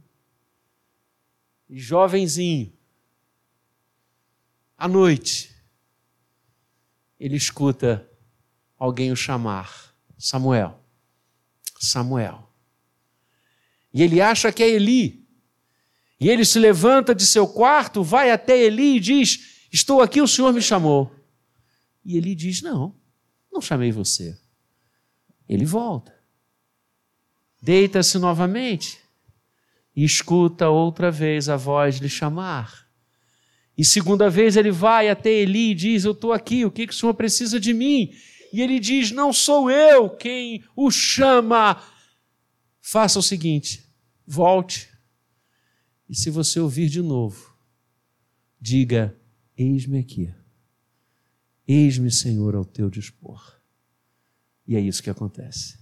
E 1.68 1.78
jovenzinho, 1.78 2.72
à 4.78 4.86
noite, 4.86 5.52
ele 7.18 7.36
escuta 7.36 8.08
alguém 8.78 9.10
o 9.10 9.16
chamar: 9.16 9.92
Samuel, 10.16 10.80
Samuel. 11.80 12.48
E 13.92 14.02
ele 14.02 14.20
acha 14.20 14.52
que 14.52 14.62
é 14.62 14.70
Eli. 14.70 15.26
E 16.20 16.28
ele 16.28 16.44
se 16.44 16.58
levanta 16.58 17.14
de 17.14 17.26
seu 17.26 17.48
quarto, 17.48 18.02
vai 18.02 18.30
até 18.30 18.56
Eli 18.56 18.96
e 18.96 19.00
diz: 19.00 19.66
Estou 19.72 20.00
aqui, 20.00 20.20
o 20.20 20.28
Senhor 20.28 20.52
me 20.52 20.62
chamou. 20.62 21.12
E 22.04 22.16
ele 22.16 22.34
diz: 22.34 22.62
Não, 22.62 22.94
não 23.52 23.60
chamei 23.60 23.90
você. 23.90 24.38
Ele 25.48 25.64
volta. 25.64 26.16
Deita-se 27.60 28.18
novamente 28.18 29.00
e 29.96 30.04
escuta 30.04 30.68
outra 30.68 31.10
vez 31.10 31.48
a 31.48 31.56
voz 31.56 31.96
lhe 31.96 32.08
chamar. 32.08 32.87
E 33.78 33.84
segunda 33.84 34.28
vez 34.28 34.56
ele 34.56 34.72
vai 34.72 35.08
até 35.08 35.30
Eli 35.30 35.70
e 35.70 35.74
diz: 35.74 36.04
Eu 36.04 36.10
estou 36.10 36.32
aqui, 36.32 36.64
o 36.64 36.70
que, 36.70 36.84
que 36.84 36.92
o 36.92 36.96
senhor 36.96 37.14
precisa 37.14 37.60
de 37.60 37.72
mim? 37.72 38.12
E 38.52 38.60
ele 38.60 38.80
diz: 38.80 39.12
Não 39.12 39.32
sou 39.32 39.70
eu 39.70 40.10
quem 40.10 40.64
o 40.74 40.90
chama. 40.90 41.80
Faça 42.82 43.20
o 43.20 43.22
seguinte: 43.22 43.88
volte. 44.26 44.88
E 46.08 46.16
se 46.16 46.28
você 46.28 46.58
ouvir 46.58 46.88
de 46.88 47.00
novo, 47.00 47.56
diga: 48.60 49.16
Eis-me 49.56 50.00
aqui. 50.00 50.34
Eis-me, 51.66 52.10
Senhor, 52.10 52.56
ao 52.56 52.64
teu 52.64 52.90
dispor. 52.90 53.60
E 54.66 54.74
é 54.74 54.80
isso 54.80 55.02
que 55.02 55.10
acontece. 55.10 55.78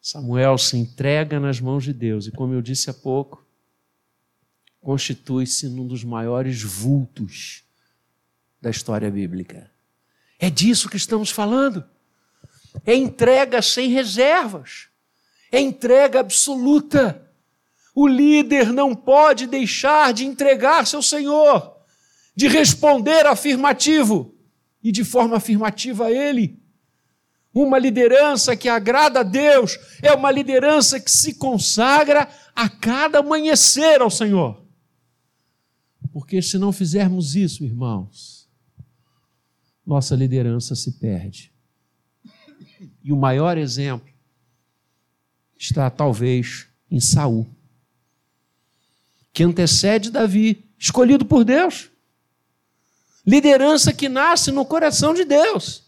Samuel 0.00 0.58
se 0.58 0.76
entrega 0.76 1.40
nas 1.40 1.60
mãos 1.60 1.84
de 1.84 1.92
Deus 1.92 2.26
e, 2.26 2.30
como 2.30 2.52
eu 2.52 2.60
disse 2.60 2.90
há 2.90 2.94
pouco, 2.94 3.46
constitui-se 4.80 5.68
num 5.68 5.86
dos 5.86 6.02
maiores 6.04 6.62
vultos 6.62 7.62
da 8.60 8.70
história 8.70 9.10
bíblica. 9.10 9.70
É 10.38 10.48
disso 10.48 10.88
que 10.88 10.96
estamos 10.96 11.30
falando. 11.30 11.84
É 12.84 12.94
entrega 12.94 13.60
sem 13.60 13.90
reservas. 13.90 14.88
É 15.52 15.60
entrega 15.60 16.20
absoluta. 16.20 17.30
O 17.94 18.06
líder 18.06 18.72
não 18.72 18.94
pode 18.94 19.46
deixar 19.46 20.12
de 20.12 20.24
entregar 20.24 20.86
seu 20.86 21.02
Senhor, 21.02 21.76
de 22.34 22.46
responder 22.48 23.26
afirmativo 23.26 24.34
e 24.82 24.90
de 24.92 25.04
forma 25.04 25.36
afirmativa 25.36 26.06
a 26.06 26.10
Ele. 26.10 26.58
Uma 27.52 27.78
liderança 27.78 28.56
que 28.56 28.68
agrada 28.68 29.20
a 29.20 29.24
Deus 29.24 29.78
é 30.00 30.12
uma 30.12 30.30
liderança 30.30 31.00
que 31.00 31.10
se 31.10 31.34
consagra 31.34 32.28
a 32.54 32.68
cada 32.68 33.18
amanhecer 33.18 34.00
ao 34.00 34.10
Senhor. 34.10 34.69
Porque 36.12 36.42
se 36.42 36.58
não 36.58 36.72
fizermos 36.72 37.36
isso, 37.36 37.64
irmãos, 37.64 38.48
nossa 39.86 40.14
liderança 40.14 40.74
se 40.74 40.92
perde. 40.92 41.52
E 43.02 43.12
o 43.12 43.16
maior 43.16 43.56
exemplo 43.56 44.12
está 45.58 45.90
talvez 45.90 46.66
em 46.90 46.98
Saul, 46.98 47.46
que 49.32 49.44
antecede 49.44 50.10
Davi, 50.10 50.64
escolhido 50.78 51.24
por 51.24 51.44
Deus. 51.44 51.90
Liderança 53.24 53.92
que 53.92 54.08
nasce 54.08 54.50
no 54.50 54.64
coração 54.64 55.14
de 55.14 55.24
Deus. 55.24 55.84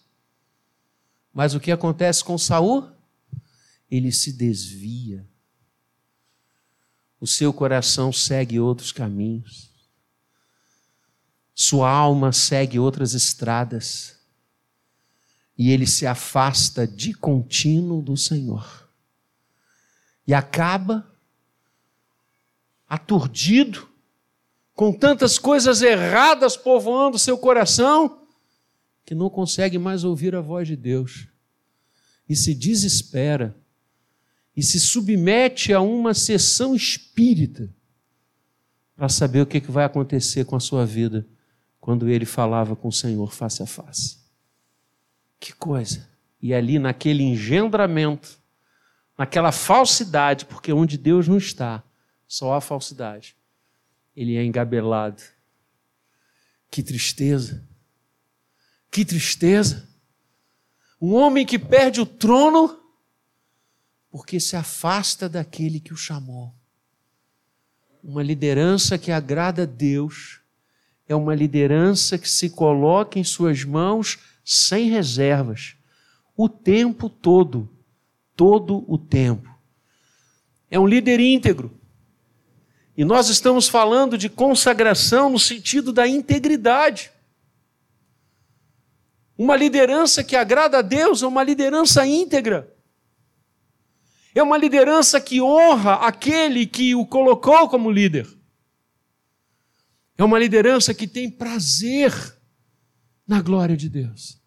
Mas 1.33 1.55
o 1.55 1.61
que 1.61 1.73
acontece 1.73 2.23
com 2.23 2.37
Saul? 2.37 2.89
Ele 3.91 4.13
se 4.13 4.33
desvia. 4.33 5.27
O 7.19 7.27
seu 7.27 7.53
coração 7.53 8.13
segue 8.13 8.61
outros 8.61 8.93
caminhos. 8.93 9.72
Sua 11.64 11.88
alma 11.88 12.33
segue 12.33 12.81
outras 12.81 13.14
estradas. 13.14 14.16
E 15.57 15.70
ele 15.70 15.87
se 15.87 16.09
afasta 16.09 16.88
de 16.88 17.14
contínuo 17.14 18.03
do 18.03 18.16
Senhor. 18.16 18.90
E 20.27 20.35
acaba 20.35 21.09
aturdido, 22.88 23.88
com 24.75 24.92
tantas 24.92 25.38
coisas 25.38 25.83
erradas 25.83 26.57
povoando 26.57 27.16
seu 27.16 27.38
coração, 27.38 28.27
que 29.07 29.14
não 29.14 29.31
consegue 29.31 29.79
mais 29.79 30.03
ouvir 30.03 30.35
a 30.35 30.40
voz 30.40 30.66
de 30.66 30.75
Deus 30.75 31.29
e 32.29 32.35
se 32.35 32.57
desespera 32.57 33.57
e 34.57 34.64
se 34.64 34.81
submete 34.81 35.72
a 35.72 35.81
uma 35.81 36.12
sessão 36.12 36.75
espírita 36.75 37.72
para 38.96 39.09
saber 39.09 39.42
o 39.42 39.46
que 39.46 39.61
vai 39.61 39.85
acontecer 39.85 40.44
com 40.44 40.57
a 40.57 40.61
sua 40.61 40.85
vida 40.85 41.25
quando 41.83 42.09
ele 42.09 42.25
falava 42.25 42.75
com 42.75 42.88
o 42.88 42.92
Senhor 42.92 43.31
face 43.35 43.62
a 43.62 43.66
face. 43.66 44.16
Que 45.38 45.53
coisa! 45.53 46.09
E 46.40 46.55
ali, 46.55 46.79
naquele 46.79 47.23
engendramento, 47.23 48.38
naquela 49.18 49.53
falsidade, 49.53 50.47
porque 50.47 50.73
onde 50.73 50.97
Deus 50.97 51.29
não 51.29 51.37
está, 51.37 51.85
só 52.27 52.55
há 52.55 52.61
falsidade 52.62 53.37
ele 54.14 54.37
é 54.37 54.45
engabelado. 54.45 55.23
Que 56.71 56.83
tristeza! 56.83 57.66
Que 58.90 59.05
tristeza! 59.05 59.88
Um 61.01 61.14
homem 61.14 61.45
que 61.45 61.59
perde 61.59 62.01
o 62.01 62.07
trono 62.07 62.79
porque 64.11 64.38
se 64.38 64.55
afasta 64.55 65.29
daquele 65.29 65.81
que 65.81 65.92
o 65.92 65.97
chamou. 65.97 66.55
Uma 68.03 68.23
liderança 68.23 68.99
que 68.99 69.11
agrada 69.11 69.62
a 69.62 69.66
Deus 69.66 70.42
é 71.09 71.15
uma 71.15 71.35
liderança 71.35 72.17
que 72.17 72.29
se 72.29 72.51
coloca 72.51 73.19
em 73.19 73.25
suas 73.25 73.65
mãos 73.65 74.19
sem 74.45 74.88
reservas, 74.88 75.77
o 76.37 76.49
tempo 76.49 77.09
todo, 77.09 77.69
todo 78.35 78.85
o 78.88 78.97
tempo. 78.99 79.49
É 80.71 80.79
um 80.79 80.87
líder 80.87 81.21
íntegro 81.21 81.83
e 82.97 83.05
nós 83.05 83.29
estamos 83.29 83.69
falando 83.69 84.19
de 84.19 84.29
consagração 84.29 85.31
no 85.31 85.38
sentido 85.38 85.93
da 85.93 86.07
integridade. 86.07 87.11
Uma 89.37 89.57
liderança 89.57 90.23
que 90.23 90.37
agrada 90.37 90.79
a 90.79 90.83
Deus 90.83 91.23
é 91.23 91.27
uma 91.27 91.43
liderança 91.43 92.07
íntegra. 92.07 92.71
É 94.35 94.43
uma 94.43 94.57
liderança 94.57 95.21
que 95.21 95.41
honra 95.41 95.95
aquele 95.95 96.67
que 96.67 96.95
o 96.95 97.07
colocou 97.07 97.69
como 97.69 97.91
líder. 97.91 98.27
É 100.23 100.25
uma 100.25 100.39
liderança 100.39 100.95
que 100.95 101.09
tem 101.09 101.29
prazer 101.29 102.13
na 103.27 103.43
glória 103.43 103.77
de 103.77 103.89
Deus. 103.89 104.41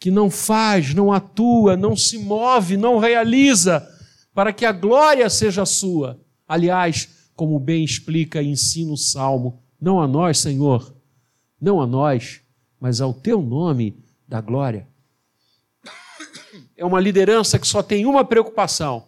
Que 0.00 0.10
não 0.10 0.30
faz, 0.30 0.94
não 0.94 1.12
atua, 1.12 1.76
não 1.76 1.94
se 1.94 2.16
move, 2.16 2.78
não 2.78 2.98
realiza 2.98 3.86
para 4.32 4.50
que 4.50 4.64
a 4.64 4.72
glória 4.72 5.28
seja 5.28 5.66
sua, 5.66 6.18
Aliás, 6.48 7.30
como 7.34 7.58
bem 7.58 7.84
explica 7.84 8.40
e 8.40 8.48
ensina 8.48 8.92
o 8.92 8.96
Salmo, 8.96 9.62
não 9.78 10.00
a 10.00 10.06
nós, 10.06 10.38
Senhor, 10.38 10.94
não 11.60 11.80
a 11.80 11.86
nós, 11.86 12.40
mas 12.80 13.02
ao 13.02 13.12
teu 13.12 13.42
nome 13.42 14.02
da 14.26 14.40
glória. 14.40 14.88
É 16.74 16.84
uma 16.86 17.00
liderança 17.00 17.58
que 17.58 17.66
só 17.66 17.82
tem 17.82 18.06
uma 18.06 18.24
preocupação: 18.24 19.06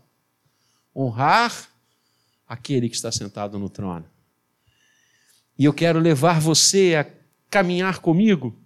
honrar 0.95 1.69
aquele 2.47 2.91
que 2.91 2.97
está 2.97 3.11
sentado 3.11 3.59
no 3.59 3.71
trono. 3.71 4.14
E 5.59 5.65
eu 5.65 5.73
quero 5.73 5.99
levar 5.99 6.41
você 6.41 6.95
a 6.97 7.07
caminhar 7.49 8.01
comigo 8.01 8.59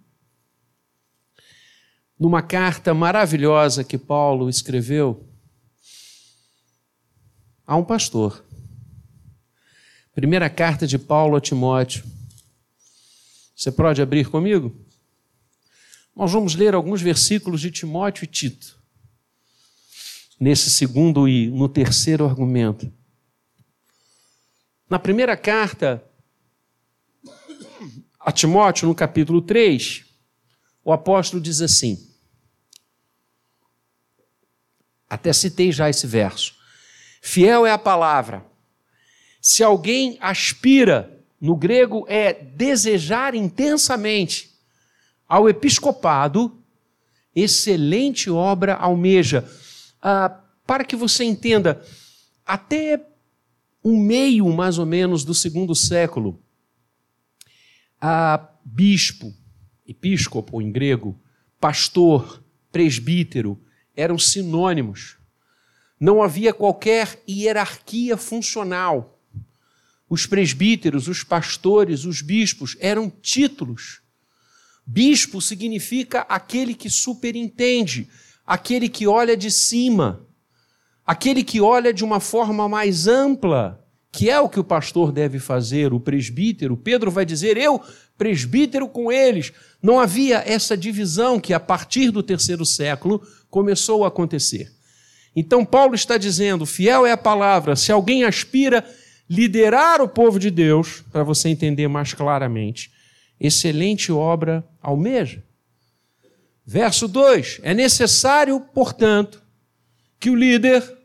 numa 2.19 2.41
carta 2.41 2.93
maravilhosa 2.93 3.83
que 3.83 3.97
Paulo 3.97 4.49
escreveu 4.49 5.25
a 7.65 7.75
um 7.75 7.83
pastor. 7.83 8.43
Primeira 10.13 10.49
carta 10.49 10.85
de 10.85 10.97
Paulo 10.97 11.37
a 11.37 11.41
Timóteo. 11.41 12.03
Você 13.55 13.71
pode 13.71 14.01
abrir 14.01 14.29
comigo? 14.29 14.75
Nós 16.15 16.31
vamos 16.31 16.55
ler 16.55 16.73
alguns 16.73 17.01
versículos 17.01 17.61
de 17.61 17.71
Timóteo 17.71 18.25
e 18.25 18.27
Tito. 18.27 18.77
Nesse 20.37 20.69
segundo 20.69 21.27
e 21.27 21.47
no 21.47 21.69
terceiro 21.69 22.25
argumento. 22.25 22.91
Na 24.89 24.97
primeira 24.97 25.37
carta 25.37 26.03
a 28.29 28.31
Timóteo, 28.31 28.87
no 28.87 28.93
capítulo 28.93 29.41
3, 29.41 30.05
o 30.85 30.93
apóstolo 30.93 31.41
diz 31.41 31.61
assim: 31.61 31.97
Até 35.09 35.33
citei 35.33 35.71
já 35.71 35.89
esse 35.89 36.05
verso. 36.05 36.53
Fiel 37.23 37.65
é 37.65 37.71
a 37.71 37.77
palavra. 37.77 38.45
Se 39.41 39.63
alguém 39.63 40.15
aspira, 40.21 41.23
no 41.41 41.55
grego 41.55 42.05
é 42.07 42.31
desejar 42.31 43.33
intensamente, 43.33 44.51
ao 45.27 45.49
episcopado, 45.49 46.55
excelente 47.35 48.29
obra 48.29 48.75
almeja. 48.75 49.43
Ah, 49.99 50.39
para 50.67 50.85
que 50.85 50.95
você 50.95 51.23
entenda, 51.23 51.83
até 52.45 53.03
um 53.83 53.99
meio 53.99 54.47
mais 54.53 54.77
ou 54.77 54.85
menos 54.85 55.23
do 55.23 55.33
segundo 55.33 55.73
século, 55.73 56.39
a 58.01 58.49
bispo, 58.63 59.33
episcopo 59.85 60.61
em 60.61 60.71
grego, 60.71 61.19
pastor, 61.59 62.43
presbítero, 62.71 63.59
eram 63.95 64.17
sinônimos. 64.17 65.17
Não 65.99 66.23
havia 66.23 66.53
qualquer 66.53 67.21
hierarquia 67.27 68.15
funcional. 68.15 69.19
Os 70.09 70.25
presbíteros, 70.25 71.07
os 71.07 71.23
pastores, 71.23 72.05
os 72.05 72.21
bispos 72.21 72.77
eram 72.79 73.09
títulos. 73.09 74.01
Bispo 74.85 75.41
significa 75.41 76.21
aquele 76.21 76.73
que 76.73 76.89
superintende, 76.89 78.09
aquele 78.45 78.89
que 78.89 79.05
olha 79.05 79.35
de 79.35 79.51
cima, 79.51 80.25
aquele 81.05 81.43
que 81.43 81.61
olha 81.61 81.93
de 81.93 82.03
uma 82.03 82.19
forma 82.19 82.67
mais 82.69 83.07
ampla, 83.07 83.85
que 84.11 84.29
é 84.29 84.39
o 84.39 84.49
que 84.49 84.59
o 84.59 84.63
pastor 84.63 85.11
deve 85.11 85.39
fazer, 85.39 85.93
o 85.93 85.99
presbítero. 85.99 86.75
Pedro 86.75 87.11
vai 87.11 87.25
dizer: 87.25 87.57
Eu, 87.57 87.81
presbítero 88.17 88.87
com 88.87 89.11
eles. 89.11 89.53
Não 89.81 89.99
havia 89.99 90.43
essa 90.45 90.75
divisão 90.75 91.39
que, 91.39 91.53
a 91.53 91.59
partir 91.59 92.11
do 92.11 92.21
terceiro 92.21 92.65
século, 92.65 93.21
começou 93.49 94.03
a 94.03 94.09
acontecer. 94.09 94.71
Então, 95.35 95.63
Paulo 95.63 95.95
está 95.95 96.17
dizendo: 96.17 96.65
fiel 96.65 97.05
é 97.05 97.11
a 97.11 97.17
palavra. 97.17 97.75
Se 97.75 97.91
alguém 97.91 98.23
aspira 98.23 98.83
liderar 99.29 100.01
o 100.01 100.09
povo 100.09 100.39
de 100.39 100.49
Deus, 100.49 101.03
para 101.11 101.23
você 101.23 101.49
entender 101.49 101.87
mais 101.87 102.13
claramente, 102.13 102.91
excelente 103.39 104.11
obra 104.11 104.67
almeja. 104.81 105.43
Verso 106.65 107.07
2: 107.07 107.61
É 107.63 107.73
necessário, 107.73 108.59
portanto, 108.73 109.41
que 110.19 110.29
o 110.29 110.35
líder 110.35 110.98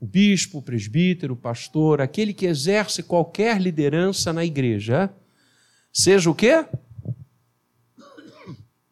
o 0.00 0.06
bispo, 0.06 0.58
o 0.58 0.62
presbítero, 0.62 1.34
o 1.34 1.36
pastor, 1.36 2.00
aquele 2.00 2.32
que 2.32 2.46
exerce 2.46 3.02
qualquer 3.02 3.60
liderança 3.60 4.32
na 4.32 4.44
igreja, 4.44 5.12
seja 5.92 6.30
o 6.30 6.34
quê? 6.34 6.64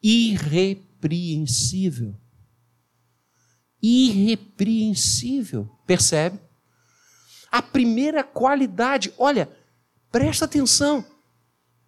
Irrepreensível. 0.03 2.13
Irrepreensível. 3.81 5.69
Percebe? 5.85 6.39
A 7.49 7.61
primeira 7.61 8.21
qualidade, 8.23 9.13
olha, 9.17 9.49
presta 10.11 10.43
atenção. 10.43 11.05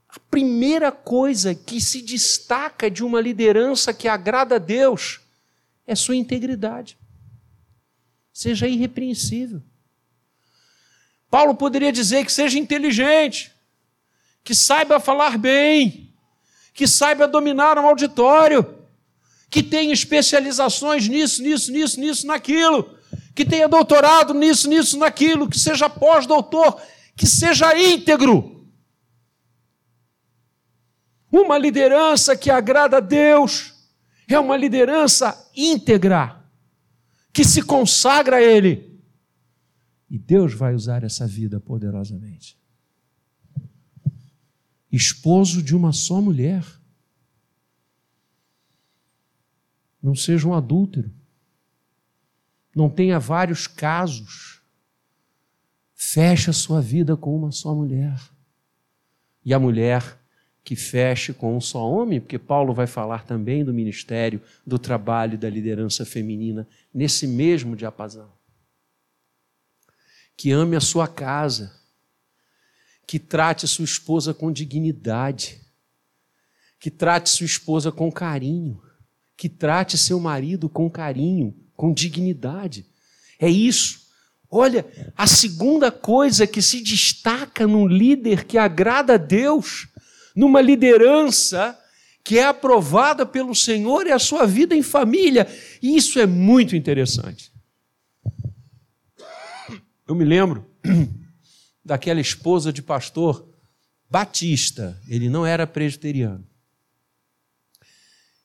A 0.07 0.17
primeira 0.31 0.93
coisa 0.93 1.53
que 1.53 1.81
se 1.81 2.01
destaca 2.01 2.89
de 2.89 3.03
uma 3.03 3.19
liderança 3.19 3.93
que 3.93 4.07
agrada 4.07 4.55
a 4.55 4.59
Deus 4.59 5.19
é 5.85 5.93
sua 5.93 6.15
integridade 6.15 6.97
seja 8.39 8.69
irrepreensível. 8.69 9.61
Paulo 11.29 11.53
poderia 11.55 11.91
dizer 11.91 12.23
que 12.23 12.31
seja 12.31 12.57
inteligente, 12.57 13.51
que 14.45 14.55
saiba 14.55 14.97
falar 14.97 15.37
bem, 15.37 16.15
que 16.73 16.87
saiba 16.87 17.27
dominar 17.27 17.77
um 17.77 17.85
auditório, 17.85 18.65
que 19.49 19.61
tenha 19.61 19.91
especializações 19.91 21.05
nisso, 21.09 21.43
nisso, 21.43 21.69
nisso, 21.69 21.99
nisso, 21.99 22.27
naquilo, 22.27 22.97
que 23.35 23.43
tenha 23.43 23.67
doutorado 23.67 24.33
nisso, 24.33 24.69
nisso, 24.69 24.97
naquilo, 24.97 25.49
que 25.49 25.59
seja 25.59 25.89
pós-doutor, 25.89 26.81
que 27.17 27.27
seja 27.27 27.77
íntegro. 27.77 28.65
Uma 31.29 31.57
liderança 31.57 32.37
que 32.37 32.49
agrada 32.49 32.97
a 32.97 33.01
Deus 33.01 33.73
é 34.29 34.39
uma 34.39 34.55
liderança 34.55 35.51
íntegra 35.53 36.38
que 37.31 37.43
se 37.43 37.61
consagra 37.61 38.37
a 38.37 38.41
Ele. 38.41 38.99
E 40.09 40.17
Deus 40.17 40.53
vai 40.53 40.73
usar 40.73 41.03
essa 41.03 41.27
vida 41.27 41.59
poderosamente. 41.59 42.57
Esposo 44.91 45.61
de 45.61 45.75
uma 45.75 45.93
só 45.93 46.19
mulher. 46.19 46.65
Não 50.01 50.15
seja 50.15 50.47
um 50.47 50.53
adúltero. 50.53 51.13
Não 52.75 52.89
tenha 52.89 53.19
vários 53.19 53.67
casos. 53.67 54.61
Feche 55.93 56.49
a 56.49 56.53
sua 56.53 56.81
vida 56.81 57.15
com 57.15 57.35
uma 57.35 57.51
só 57.51 57.75
mulher. 57.75 58.19
E 59.45 59.53
a 59.53 59.59
mulher 59.59 60.17
que 60.63 60.75
feche 60.75 61.33
com 61.33 61.55
um 61.55 61.61
só 61.61 61.89
homem, 61.89 62.19
porque 62.19 62.37
Paulo 62.37 62.73
vai 62.73 62.87
falar 62.87 63.25
também 63.25 63.63
do 63.63 63.73
ministério, 63.73 64.41
do 64.65 64.77
trabalho 64.77 65.37
da 65.37 65.49
liderança 65.49 66.05
feminina 66.05 66.67
nesse 66.93 67.25
mesmo 67.27 67.75
diapasão. 67.75 68.31
Que 70.35 70.51
ame 70.51 70.75
a 70.75 70.81
sua 70.81 71.07
casa, 71.07 71.79
que 73.07 73.17
trate 73.17 73.67
sua 73.67 73.85
esposa 73.85 74.33
com 74.33 74.51
dignidade, 74.51 75.61
que 76.79 76.91
trate 76.91 77.29
sua 77.29 77.45
esposa 77.45 77.91
com 77.91 78.11
carinho, 78.11 78.81
que 79.35 79.49
trate 79.49 79.97
seu 79.97 80.19
marido 80.19 80.67
com 80.69 80.89
carinho, 80.89 81.55
com 81.75 81.93
dignidade. 81.93 82.85
É 83.39 83.49
isso. 83.49 84.09
Olha, 84.51 84.85
a 85.15 85.25
segunda 85.25 85.91
coisa 85.91 86.45
que 86.45 86.61
se 86.61 86.81
destaca 86.81 87.65
num 87.65 87.87
líder 87.87 88.43
que 88.43 88.57
agrada 88.57 89.13
a 89.13 89.17
Deus 89.17 89.87
numa 90.35 90.61
liderança 90.61 91.78
que 92.29 92.37
é 92.37 92.45
aprovada 92.45 93.25
pelo 93.25 93.55
Senhor 93.55 94.05
e 94.05 94.11
a 94.11 94.19
sua 94.19 94.45
vida 94.45 94.75
em 94.75 94.83
família. 94.83 95.47
E 95.81 95.97
isso 95.97 96.19
é 96.19 96.27
muito 96.27 96.75
interessante. 96.75 97.51
Eu 100.07 100.13
me 100.13 100.23
lembro 100.23 100.63
daquela 101.83 102.21
esposa 102.21 102.71
de 102.71 102.83
pastor 102.83 103.49
batista, 104.07 105.01
ele 105.07 105.27
não 105.27 105.43
era 105.43 105.65
presbiteriano, 105.65 106.47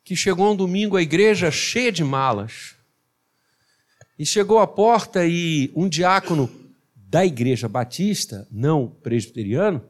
que 0.02 0.16
chegou 0.16 0.54
um 0.54 0.56
domingo 0.56 0.96
à 0.96 1.02
igreja 1.02 1.50
cheia 1.50 1.92
de 1.92 2.02
malas. 2.02 2.74
E 4.18 4.24
chegou 4.24 4.60
à 4.60 4.66
porta 4.66 5.26
e 5.26 5.70
um 5.76 5.90
diácono 5.90 6.50
da 6.96 7.26
igreja 7.26 7.68
batista, 7.68 8.48
não 8.50 8.88
presbiteriano, 8.88 9.86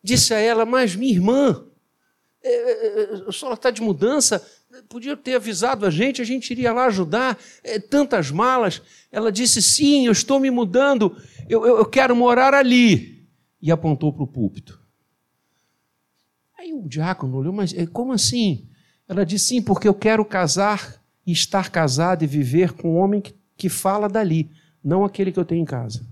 disse 0.00 0.32
a 0.32 0.38
ela: 0.38 0.64
Mas 0.64 0.94
minha 0.94 1.12
irmã, 1.12 1.67
é, 2.42 2.50
é, 2.50 3.02
é, 3.02 3.28
a 3.28 3.32
senhora 3.32 3.54
está 3.54 3.70
de 3.70 3.82
mudança, 3.82 4.44
podia 4.88 5.16
ter 5.16 5.34
avisado 5.34 5.84
a 5.84 5.90
gente, 5.90 6.22
a 6.22 6.24
gente 6.24 6.50
iria 6.50 6.72
lá 6.72 6.86
ajudar, 6.86 7.38
é, 7.64 7.78
tantas 7.78 8.30
malas. 8.30 8.80
Ela 9.10 9.32
disse: 9.32 9.60
Sim, 9.60 10.06
eu 10.06 10.12
estou 10.12 10.38
me 10.38 10.50
mudando, 10.50 11.16
eu, 11.48 11.66
eu, 11.66 11.78
eu 11.78 11.86
quero 11.86 12.14
morar 12.14 12.54
ali. 12.54 13.26
E 13.60 13.72
apontou 13.72 14.12
para 14.12 14.22
o 14.22 14.26
púlpito. 14.26 14.80
Aí 16.56 16.72
o 16.72 16.88
diácono 16.88 17.36
olhou, 17.36 17.52
mas 17.52 17.74
como 17.92 18.12
assim? 18.12 18.68
Ela 19.08 19.26
disse: 19.26 19.46
Sim, 19.46 19.62
porque 19.62 19.88
eu 19.88 19.94
quero 19.94 20.24
casar 20.24 21.02
e 21.26 21.32
estar 21.32 21.70
casada 21.70 22.22
e 22.22 22.26
viver 22.26 22.72
com 22.72 22.94
um 22.94 22.98
homem 22.98 23.20
que, 23.20 23.34
que 23.56 23.68
fala 23.68 24.08
dali, 24.08 24.50
não 24.82 25.04
aquele 25.04 25.32
que 25.32 25.40
eu 25.40 25.44
tenho 25.44 25.62
em 25.62 25.66
casa. 25.66 26.06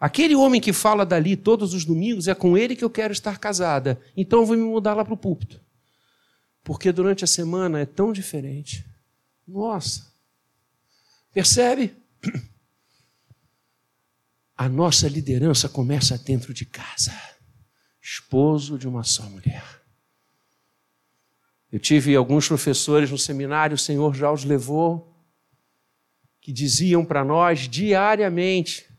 Aquele 0.00 0.34
homem 0.34 0.62
que 0.62 0.72
fala 0.72 1.04
dali 1.04 1.36
todos 1.36 1.74
os 1.74 1.84
domingos 1.84 2.26
é 2.26 2.34
com 2.34 2.56
ele 2.56 2.74
que 2.74 2.82
eu 2.82 2.88
quero 2.88 3.12
estar 3.12 3.38
casada. 3.38 4.00
Então 4.16 4.40
eu 4.40 4.46
vou 4.46 4.56
me 4.56 4.62
mudar 4.62 4.94
lá 4.94 5.04
para 5.04 5.12
o 5.12 5.16
púlpito. 5.16 5.60
Porque 6.64 6.90
durante 6.90 7.22
a 7.22 7.26
semana 7.26 7.80
é 7.80 7.84
tão 7.84 8.10
diferente. 8.10 8.86
Nossa. 9.46 10.10
Percebe? 11.34 11.94
A 14.56 14.68
nossa 14.68 15.08
liderança 15.08 15.68
começa 15.68 16.18
dentro 16.18 16.52
de 16.52 16.64
casa. 16.64 17.12
esposo 18.00 18.78
de 18.78 18.88
uma 18.88 19.04
só 19.04 19.22
mulher. 19.24 19.64
Eu 21.70 21.78
tive 21.78 22.16
alguns 22.16 22.48
professores 22.48 23.10
no 23.10 23.18
seminário, 23.18 23.74
o 23.74 23.78
Senhor 23.78 24.14
já 24.14 24.32
os 24.32 24.44
levou, 24.44 25.14
que 26.40 26.52
diziam 26.52 27.04
para 27.04 27.24
nós 27.24 27.68
diariamente: 27.68 28.89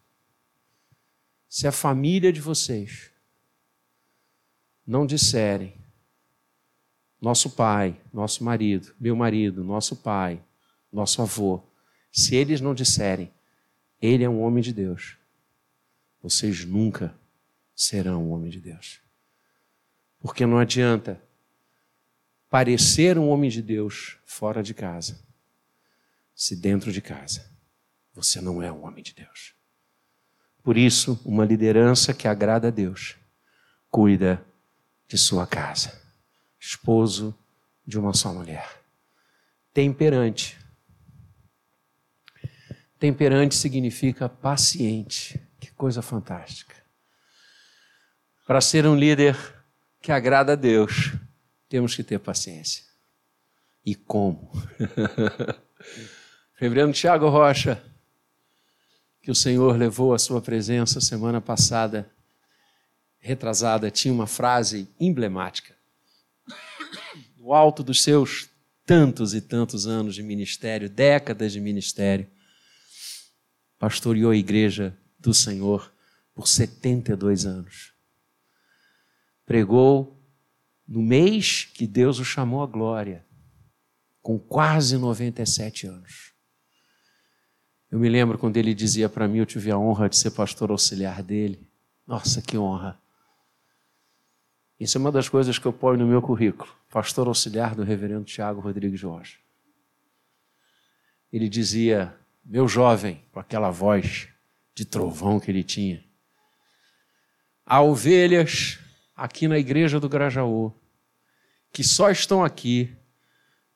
se 1.51 1.67
a 1.67 1.71
família 1.73 2.31
de 2.31 2.39
vocês 2.39 3.11
não 4.87 5.05
disserem, 5.05 5.75
nosso 7.19 7.49
pai, 7.49 7.99
nosso 8.13 8.41
marido, 8.41 8.95
meu 8.97 9.17
marido, 9.17 9.61
nosso 9.61 9.97
pai, 9.97 10.41
nosso 10.89 11.21
avô, 11.21 11.61
se 12.09 12.37
eles 12.37 12.61
não 12.61 12.73
disserem, 12.73 13.29
ele 14.01 14.23
é 14.23 14.29
um 14.29 14.41
homem 14.41 14.63
de 14.63 14.71
Deus, 14.71 15.17
vocês 16.23 16.63
nunca 16.63 17.13
serão 17.75 18.29
um 18.29 18.31
homem 18.31 18.49
de 18.49 18.61
Deus. 18.61 19.01
Porque 20.21 20.45
não 20.45 20.57
adianta 20.57 21.21
parecer 22.49 23.17
um 23.17 23.27
homem 23.27 23.49
de 23.49 23.61
Deus 23.61 24.17
fora 24.25 24.63
de 24.63 24.73
casa, 24.73 25.21
se 26.33 26.55
dentro 26.55 26.93
de 26.93 27.01
casa 27.01 27.51
você 28.13 28.39
não 28.39 28.63
é 28.63 28.71
um 28.71 28.85
homem 28.85 29.03
de 29.03 29.13
Deus. 29.13 29.59
Por 30.63 30.78
isso, 30.78 31.19
uma 31.26 31.43
liderança 31.43 32.13
que 32.13 32.28
agrada 32.28 32.67
a 32.67 32.71
Deus 32.71 33.15
cuida 33.89 34.43
de 35.08 35.17
sua 35.17 35.45
casa, 35.45 36.00
esposo 36.60 37.38
de 37.86 38.00
uma 38.00 38.13
só 38.13 38.34
mulher. 38.34 38.82
Temperante. 39.74 40.58
Temperante 43.00 43.56
significa 43.56 44.30
paciente. 44.30 45.41
Que 45.60 45.71
coisa 45.71 46.02
fantástica. 46.02 46.76
Para 48.47 48.62
ser 48.62 48.86
um 48.86 48.95
líder 48.95 49.38
que 50.02 50.12
agrada 50.12 50.54
a 50.54 50.56
Deus, 50.56 51.13
temos 51.69 51.95
que 51.95 52.04
ter 52.04 52.19
paciência. 52.19 52.84
E 53.86 53.95
como? 53.95 54.52
Reverendo 56.56 56.93
Tiago 56.93 57.30
Rocha, 57.30 57.82
que 59.21 59.29
o 59.29 59.36
Senhor 59.36 59.77
levou 59.77 60.13
à 60.13 60.19
sua 60.19 60.41
presença 60.41 60.99
semana 60.99 61.39
passada, 61.39 62.12
retrasada, 63.19 63.91
tinha 63.91 64.13
uma 64.13 64.25
frase 64.25 64.89
emblemática. 64.99 65.75
No 67.38 67.53
alto 67.53 67.84
dos 67.84 68.01
seus 68.01 68.49
tantos 68.86 69.34
e 69.34 69.41
tantos 69.41 69.86
anos 69.86 70.15
de 70.15 70.23
ministério, 70.23 70.89
décadas 70.89 71.53
de 71.53 71.60
ministério, 71.60 72.27
pastoreou 73.77 74.31
a 74.31 74.36
igreja 74.36 74.97
do 75.19 75.34
Senhor 75.34 75.93
por 76.34 76.47
72 76.47 77.45
anos. 77.45 77.93
Pregou 79.45 80.19
no 80.88 81.01
mês 81.01 81.65
que 81.65 81.86
Deus 81.86 82.19
o 82.19 82.25
chamou 82.25 82.63
à 82.63 82.65
glória, 82.65 83.25
com 84.21 84.38
quase 84.39 84.97
97 84.97 85.88
anos. 85.88 86.30
Eu 87.91 87.99
me 87.99 88.08
lembro 88.08 88.38
quando 88.38 88.56
ele 88.56 88.73
dizia 88.73 89.10
para 89.10 89.27
mim, 89.27 89.39
eu 89.39 89.45
tive 89.45 89.69
a 89.69 89.77
honra 89.77 90.08
de 90.08 90.15
ser 90.15 90.32
pastor 90.32 90.71
auxiliar 90.71 91.21
dele. 91.21 91.67
Nossa, 92.08 92.41
que 92.41 92.58
honra! 92.58 92.97
Isso 94.80 94.97
é 94.97 94.99
uma 94.99 95.12
das 95.12 95.27
coisas 95.27 95.60
que 95.60 95.65
eu 95.65 95.73
ponho 95.73 95.99
no 95.99 96.08
meu 96.08 96.21
currículo. 96.21 96.71
Pastor 96.89 97.27
auxiliar 97.27 97.75
do 97.75 97.84
reverendo 97.84 98.23
Tiago 98.23 98.62
Rodrigues 98.62 98.99
Jorge. 98.99 99.39
Ele 101.32 101.47
dizia, 101.47 102.15
meu 102.43 102.67
jovem, 102.67 103.21
com 103.32 103.39
aquela 103.39 103.69
voz 103.69 104.30
de 104.73 104.86
trovão 104.86 105.39
que 105.39 105.51
ele 105.51 105.63
tinha, 105.63 106.04
há 107.65 107.82
ovelhas 107.82 108.80
aqui 109.15 109.47
na 109.47 109.60
igreja 109.60 109.99
do 109.99 110.10
Grajaú 110.10 110.73
que 111.71 111.84
só 111.84 112.10
estão 112.10 112.43
aqui 112.43 112.89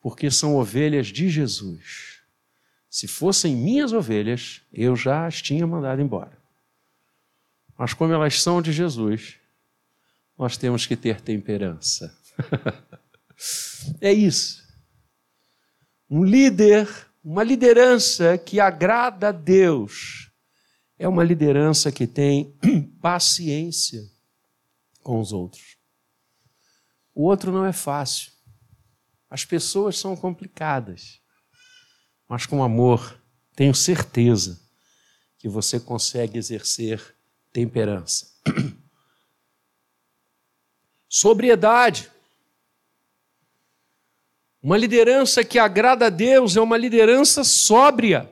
porque 0.01 0.29
são 0.29 0.55
ovelhas 0.55 1.07
de 1.07 1.29
Jesus. 1.29 2.14
Se 2.95 3.09
fossem 3.09 3.57
minhas 3.57 3.91
ovelhas, 3.91 4.61
eu 4.71 4.95
já 4.95 5.27
as 5.27 5.41
tinha 5.41 5.67
mandado 5.67 6.01
embora. 6.01 6.41
Mas 7.77 7.93
como 7.93 8.13
elas 8.13 8.41
são 8.41 8.61
de 8.61 8.71
Jesus, 8.71 9.35
nós 10.37 10.55
temos 10.55 10.87
que 10.87 10.95
ter 10.95 11.19
temperança. 11.19 12.17
é 13.99 14.13
isso. 14.13 14.63
Um 16.09 16.23
líder, 16.23 16.87
uma 17.21 17.43
liderança 17.43 18.37
que 18.37 18.61
agrada 18.61 19.27
a 19.27 19.33
Deus, 19.33 20.31
é 20.97 21.05
uma 21.05 21.21
liderança 21.21 21.91
que 21.91 22.07
tem 22.07 22.57
paciência 23.01 24.09
com 25.03 25.19
os 25.19 25.33
outros. 25.33 25.75
O 27.13 27.23
outro 27.23 27.51
não 27.51 27.65
é 27.65 27.73
fácil. 27.73 28.31
As 29.29 29.43
pessoas 29.43 29.97
são 29.97 30.15
complicadas. 30.15 31.24
Mas 32.27 32.45
com 32.45 32.63
amor, 32.63 33.21
tenho 33.55 33.73
certeza 33.73 34.59
que 35.37 35.47
você 35.47 35.79
consegue 35.79 36.37
exercer 36.37 37.15
temperança. 37.53 38.33
Sobriedade. 41.07 42.11
Uma 44.61 44.77
liderança 44.77 45.43
que 45.45 45.59
agrada 45.59 46.07
a 46.07 46.09
Deus 46.09 46.57
é 46.57 46.61
uma 46.61 46.77
liderança 46.77 47.43
sóbria. 47.43 48.29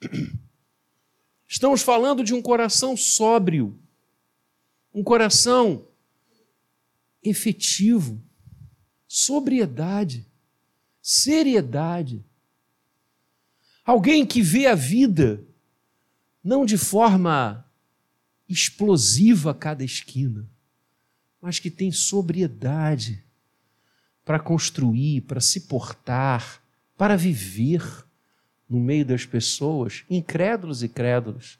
Estamos 1.46 1.82
falando 1.82 2.22
de 2.22 2.34
um 2.34 2.42
coração 2.42 2.96
sóbrio, 2.96 3.78
um 4.92 5.02
coração 5.02 5.88
efetivo, 7.22 8.22
sobriedade, 9.06 10.29
seriedade. 11.02 12.24
Alguém 13.84 14.26
que 14.26 14.42
vê 14.42 14.66
a 14.66 14.74
vida 14.74 15.42
não 16.42 16.64
de 16.64 16.78
forma 16.78 17.66
explosiva 18.48 19.52
a 19.52 19.54
cada 19.54 19.84
esquina, 19.84 20.48
mas 21.40 21.58
que 21.58 21.70
tem 21.70 21.92
sobriedade 21.92 23.22
para 24.24 24.38
construir, 24.38 25.22
para 25.22 25.40
se 25.40 25.62
portar, 25.62 26.62
para 26.96 27.16
viver 27.16 27.82
no 28.68 28.78
meio 28.78 29.04
das 29.04 29.26
pessoas, 29.26 30.04
incrédulos 30.08 30.82
e 30.82 30.88
crédulos. 30.88 31.58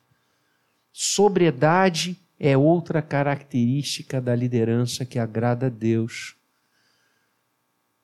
Sobriedade 0.92 2.16
é 2.38 2.56
outra 2.56 3.02
característica 3.02 4.20
da 4.20 4.34
liderança 4.34 5.04
que 5.04 5.18
agrada 5.18 5.66
a 5.66 5.70
Deus. 5.70 6.36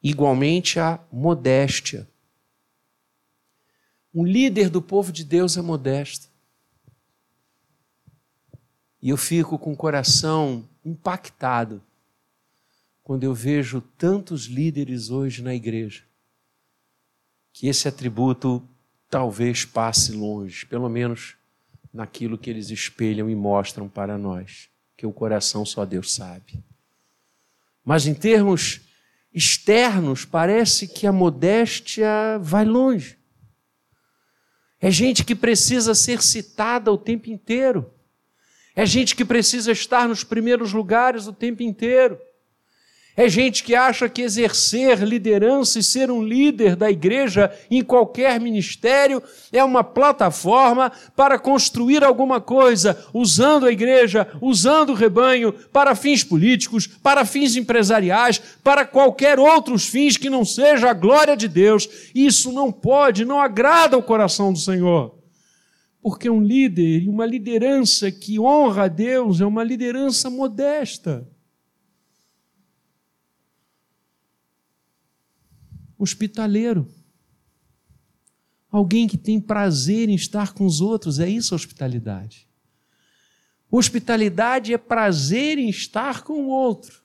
Igualmente 0.08 0.78
a 0.78 1.00
modéstia. 1.10 2.08
Um 4.14 4.24
líder 4.24 4.70
do 4.70 4.80
povo 4.80 5.10
de 5.10 5.24
Deus 5.24 5.56
é 5.56 5.60
modesto. 5.60 6.28
E 9.02 9.08
eu 9.08 9.16
fico 9.16 9.58
com 9.58 9.72
o 9.72 9.76
coração 9.76 10.64
impactado 10.84 11.82
quando 13.02 13.24
eu 13.24 13.34
vejo 13.34 13.80
tantos 13.80 14.44
líderes 14.44 15.10
hoje 15.10 15.42
na 15.42 15.52
igreja 15.52 16.04
que 17.52 17.66
esse 17.66 17.88
atributo 17.88 18.62
talvez 19.10 19.64
passe 19.64 20.12
longe, 20.12 20.64
pelo 20.66 20.88
menos 20.88 21.34
naquilo 21.92 22.38
que 22.38 22.48
eles 22.48 22.70
espelham 22.70 23.28
e 23.28 23.34
mostram 23.34 23.88
para 23.88 24.16
nós, 24.16 24.68
que 24.96 25.04
o 25.04 25.12
coração 25.12 25.66
só 25.66 25.84
Deus 25.84 26.14
sabe. 26.14 26.62
Mas 27.84 28.06
em 28.06 28.14
termos 28.14 28.85
externos, 29.36 30.24
parece 30.24 30.88
que 30.88 31.06
a 31.06 31.12
modéstia 31.12 32.08
vai 32.40 32.64
longe. 32.64 33.18
É 34.80 34.90
gente 34.90 35.24
que 35.24 35.34
precisa 35.34 35.94
ser 35.94 36.22
citada 36.22 36.90
o 36.90 36.96
tempo 36.96 37.28
inteiro. 37.28 37.92
É 38.74 38.86
gente 38.86 39.14
que 39.14 39.26
precisa 39.26 39.70
estar 39.70 40.08
nos 40.08 40.24
primeiros 40.24 40.72
lugares 40.72 41.26
o 41.26 41.34
tempo 41.34 41.62
inteiro. 41.62 42.18
É 43.16 43.30
gente 43.30 43.64
que 43.64 43.74
acha 43.74 44.10
que 44.10 44.20
exercer 44.20 44.98
liderança 45.02 45.78
e 45.78 45.82
ser 45.82 46.10
um 46.10 46.22
líder 46.22 46.76
da 46.76 46.90
igreja 46.90 47.50
em 47.70 47.82
qualquer 47.82 48.38
ministério 48.38 49.22
é 49.50 49.64
uma 49.64 49.82
plataforma 49.82 50.92
para 51.16 51.38
construir 51.38 52.04
alguma 52.04 52.42
coisa, 52.42 53.02
usando 53.14 53.64
a 53.64 53.72
igreja, 53.72 54.28
usando 54.38 54.90
o 54.90 54.94
rebanho 54.94 55.50
para 55.72 55.94
fins 55.94 56.22
políticos, 56.22 56.86
para 56.86 57.24
fins 57.24 57.56
empresariais, 57.56 58.38
para 58.62 58.84
qualquer 58.84 59.38
outros 59.38 59.86
fins 59.86 60.18
que 60.18 60.28
não 60.28 60.44
seja 60.44 60.90
a 60.90 60.94
glória 60.94 61.34
de 61.34 61.48
Deus. 61.48 61.88
Isso 62.14 62.52
não 62.52 62.70
pode, 62.70 63.24
não 63.24 63.40
agrada 63.40 63.96
ao 63.96 64.02
coração 64.02 64.52
do 64.52 64.58
Senhor. 64.58 65.16
Porque 66.02 66.28
um 66.28 66.42
líder 66.42 67.04
e 67.04 67.08
uma 67.08 67.24
liderança 67.24 68.12
que 68.12 68.38
honra 68.38 68.84
a 68.84 68.88
Deus 68.88 69.40
é 69.40 69.46
uma 69.46 69.64
liderança 69.64 70.28
modesta. 70.28 71.26
Hospitaleiro. 75.98 76.88
Alguém 78.70 79.06
que 79.08 79.16
tem 79.16 79.40
prazer 79.40 80.08
em 80.08 80.14
estar 80.14 80.52
com 80.52 80.66
os 80.66 80.80
outros, 80.80 81.18
é 81.18 81.28
isso 81.28 81.54
a 81.54 81.56
hospitalidade. 81.56 82.46
Hospitalidade 83.70 84.72
é 84.72 84.78
prazer 84.78 85.58
em 85.58 85.68
estar 85.68 86.22
com 86.22 86.44
o 86.44 86.48
outro, 86.48 87.02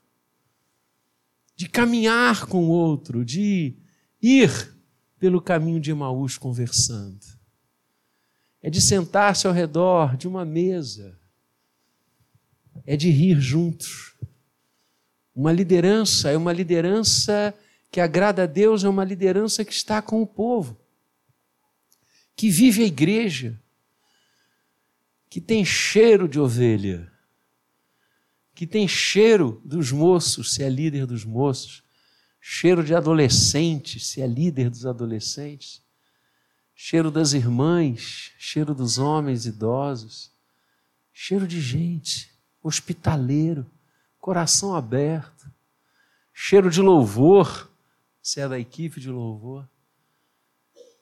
de 1.55 1.67
caminhar 1.67 2.45
com 2.45 2.65
o 2.65 2.69
outro, 2.69 3.25
de 3.25 3.75
ir 4.21 4.75
pelo 5.17 5.41
caminho 5.41 5.79
de 5.79 5.91
Emaús 5.91 6.37
conversando. 6.37 7.19
É 8.61 8.69
de 8.69 8.79
sentar-se 8.79 9.47
ao 9.47 9.53
redor 9.53 10.15
de 10.15 10.27
uma 10.27 10.45
mesa. 10.45 11.17
É 12.85 12.95
de 12.95 13.09
rir 13.09 13.39
juntos. 13.39 14.15
Uma 15.35 15.51
liderança 15.51 16.29
é 16.29 16.37
uma 16.37 16.53
liderança 16.53 17.53
que 17.91 17.99
agrada 17.99 18.43
a 18.43 18.47
Deus, 18.47 18.85
é 18.85 18.89
uma 18.89 19.03
liderança 19.03 19.65
que 19.65 19.73
está 19.73 20.01
com 20.01 20.21
o 20.21 20.27
povo, 20.27 20.79
que 22.35 22.49
vive 22.49 22.83
a 22.83 22.87
igreja, 22.87 23.61
que 25.29 25.41
tem 25.41 25.65
cheiro 25.65 26.27
de 26.27 26.39
ovelha, 26.39 27.11
que 28.55 28.65
tem 28.65 28.87
cheiro 28.87 29.61
dos 29.65 29.91
moços, 29.91 30.53
se 30.53 30.63
é 30.63 30.69
líder 30.69 31.05
dos 31.05 31.25
moços, 31.25 31.83
cheiro 32.39 32.83
de 32.83 32.95
adolescentes, 32.95 34.07
se 34.07 34.21
é 34.21 34.27
líder 34.27 34.69
dos 34.69 34.85
adolescentes, 34.85 35.81
cheiro 36.73 37.11
das 37.11 37.33
irmãs, 37.33 38.31
cheiro 38.39 38.73
dos 38.73 38.97
homens 38.97 39.45
idosos, 39.45 40.31
cheiro 41.13 41.45
de 41.45 41.59
gente, 41.59 42.31
hospitaleiro, 42.63 43.69
coração 44.19 44.75
aberto, 44.75 45.51
cheiro 46.33 46.69
de 46.69 46.81
louvor, 46.81 47.70
se 48.21 48.39
é 48.39 48.47
da 48.47 48.59
equipe 48.59 48.99
de 48.99 49.09
louvor. 49.09 49.67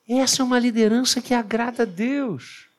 Essa 0.07 0.41
é 0.41 0.45
uma 0.45 0.59
liderança 0.59 1.21
que 1.21 1.33
agrada 1.33 1.83
a 1.83 1.85
Deus 1.85 2.69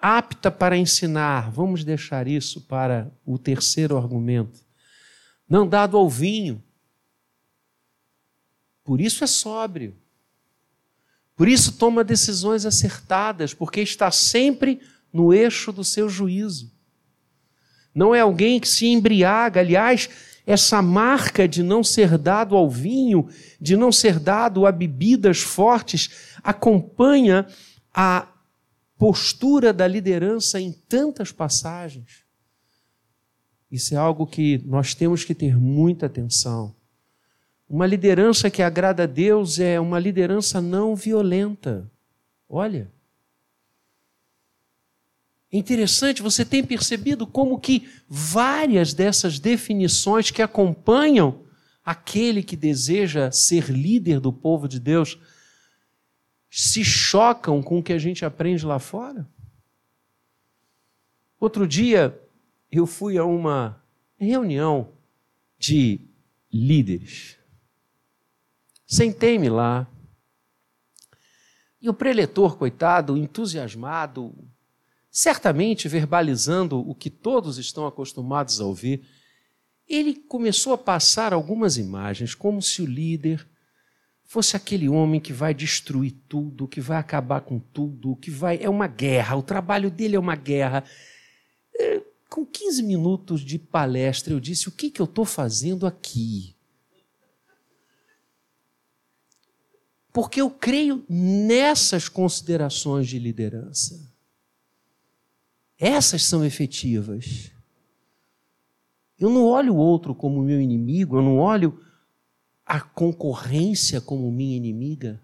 apta 0.00 0.50
para 0.50 0.76
ensinar. 0.76 1.50
Vamos 1.50 1.84
deixar 1.84 2.26
isso 2.26 2.62
para 2.62 3.12
o 3.24 3.38
terceiro 3.38 3.96
argumento. 3.96 4.60
Não 5.48 5.68
dado 5.68 5.96
ao 5.96 6.08
vinho. 6.08 6.62
Por 8.82 9.00
isso 9.00 9.22
é 9.22 9.26
sóbrio. 9.26 9.94
Por 11.36 11.48
isso 11.48 11.72
toma 11.72 12.02
decisões 12.02 12.64
acertadas, 12.64 13.52
porque 13.52 13.80
está 13.80 14.10
sempre 14.10 14.80
no 15.12 15.32
eixo 15.32 15.72
do 15.72 15.84
seu 15.84 16.08
juízo. 16.08 16.72
Não 17.94 18.14
é 18.14 18.20
alguém 18.20 18.60
que 18.60 18.68
se 18.68 18.86
embriaga. 18.86 19.60
Aliás, 19.60 20.08
essa 20.50 20.82
marca 20.82 21.46
de 21.46 21.62
não 21.62 21.84
ser 21.84 22.18
dado 22.18 22.56
ao 22.56 22.68
vinho, 22.68 23.28
de 23.60 23.76
não 23.76 23.92
ser 23.92 24.18
dado 24.18 24.66
a 24.66 24.72
bebidas 24.72 25.40
fortes, 25.40 26.36
acompanha 26.42 27.46
a 27.94 28.26
postura 28.98 29.72
da 29.72 29.86
liderança 29.86 30.60
em 30.60 30.72
tantas 30.72 31.30
passagens. 31.30 32.24
Isso 33.70 33.94
é 33.94 33.96
algo 33.96 34.26
que 34.26 34.58
nós 34.66 34.92
temos 34.92 35.24
que 35.24 35.36
ter 35.36 35.56
muita 35.56 36.06
atenção. 36.06 36.74
Uma 37.68 37.86
liderança 37.86 38.50
que 38.50 38.60
agrada 38.60 39.04
a 39.04 39.06
Deus 39.06 39.60
é 39.60 39.78
uma 39.78 40.00
liderança 40.00 40.60
não 40.60 40.96
violenta. 40.96 41.88
Olha. 42.48 42.90
É 45.52 45.56
interessante, 45.56 46.22
você 46.22 46.44
tem 46.44 46.64
percebido 46.64 47.26
como 47.26 47.58
que 47.58 47.88
várias 48.08 48.94
dessas 48.94 49.38
definições 49.38 50.30
que 50.30 50.42
acompanham 50.42 51.44
aquele 51.84 52.42
que 52.42 52.54
deseja 52.54 53.32
ser 53.32 53.68
líder 53.68 54.20
do 54.20 54.32
povo 54.32 54.68
de 54.68 54.78
Deus 54.78 55.18
se 56.48 56.84
chocam 56.84 57.62
com 57.62 57.78
o 57.78 57.82
que 57.82 57.92
a 57.92 57.98
gente 57.98 58.24
aprende 58.24 58.64
lá 58.64 58.78
fora? 58.78 59.28
Outro 61.38 61.66
dia, 61.66 62.20
eu 62.70 62.86
fui 62.86 63.18
a 63.18 63.24
uma 63.24 63.82
reunião 64.16 64.92
de 65.58 66.00
líderes. 66.52 67.38
Sentei-me 68.86 69.48
lá. 69.48 69.86
E 71.80 71.88
o 71.88 71.94
preletor, 71.94 72.56
coitado, 72.56 73.16
entusiasmado, 73.16 74.34
certamente 75.10 75.88
verbalizando 75.88 76.78
o 76.78 76.94
que 76.94 77.10
todos 77.10 77.58
estão 77.58 77.86
acostumados 77.86 78.60
a 78.60 78.64
ouvir, 78.64 79.02
ele 79.88 80.14
começou 80.14 80.72
a 80.72 80.78
passar 80.78 81.32
algumas 81.32 81.76
imagens, 81.76 82.34
como 82.34 82.62
se 82.62 82.80
o 82.80 82.86
líder 82.86 83.46
fosse 84.24 84.56
aquele 84.56 84.88
homem 84.88 85.20
que 85.20 85.32
vai 85.32 85.52
destruir 85.52 86.14
tudo, 86.28 86.68
que 86.68 86.80
vai 86.80 86.98
acabar 86.98 87.40
com 87.40 87.58
tudo, 87.58 88.14
que 88.14 88.30
vai. 88.30 88.60
É 88.62 88.70
uma 88.70 88.86
guerra, 88.86 89.34
o 89.34 89.42
trabalho 89.42 89.90
dele 89.90 90.14
é 90.14 90.20
uma 90.20 90.36
guerra. 90.36 90.84
É, 91.76 92.00
com 92.28 92.46
15 92.46 92.84
minutos 92.84 93.40
de 93.40 93.58
palestra, 93.58 94.32
eu 94.32 94.38
disse: 94.38 94.68
o 94.68 94.72
que, 94.72 94.88
que 94.88 95.02
eu 95.02 95.06
estou 95.06 95.24
fazendo 95.24 95.84
aqui? 95.84 96.54
Porque 100.12 100.40
eu 100.40 100.48
creio 100.48 101.04
nessas 101.08 102.08
considerações 102.08 103.08
de 103.08 103.18
liderança. 103.18 104.09
Essas 105.80 106.24
são 106.24 106.44
efetivas. 106.44 107.50
Eu 109.18 109.30
não 109.30 109.46
olho 109.46 109.74
o 109.74 109.78
outro 109.78 110.14
como 110.14 110.42
meu 110.42 110.60
inimigo, 110.60 111.16
eu 111.16 111.22
não 111.22 111.38
olho 111.38 111.80
a 112.66 112.80
concorrência 112.80 113.98
como 113.98 114.30
minha 114.30 114.54
inimiga? 114.54 115.18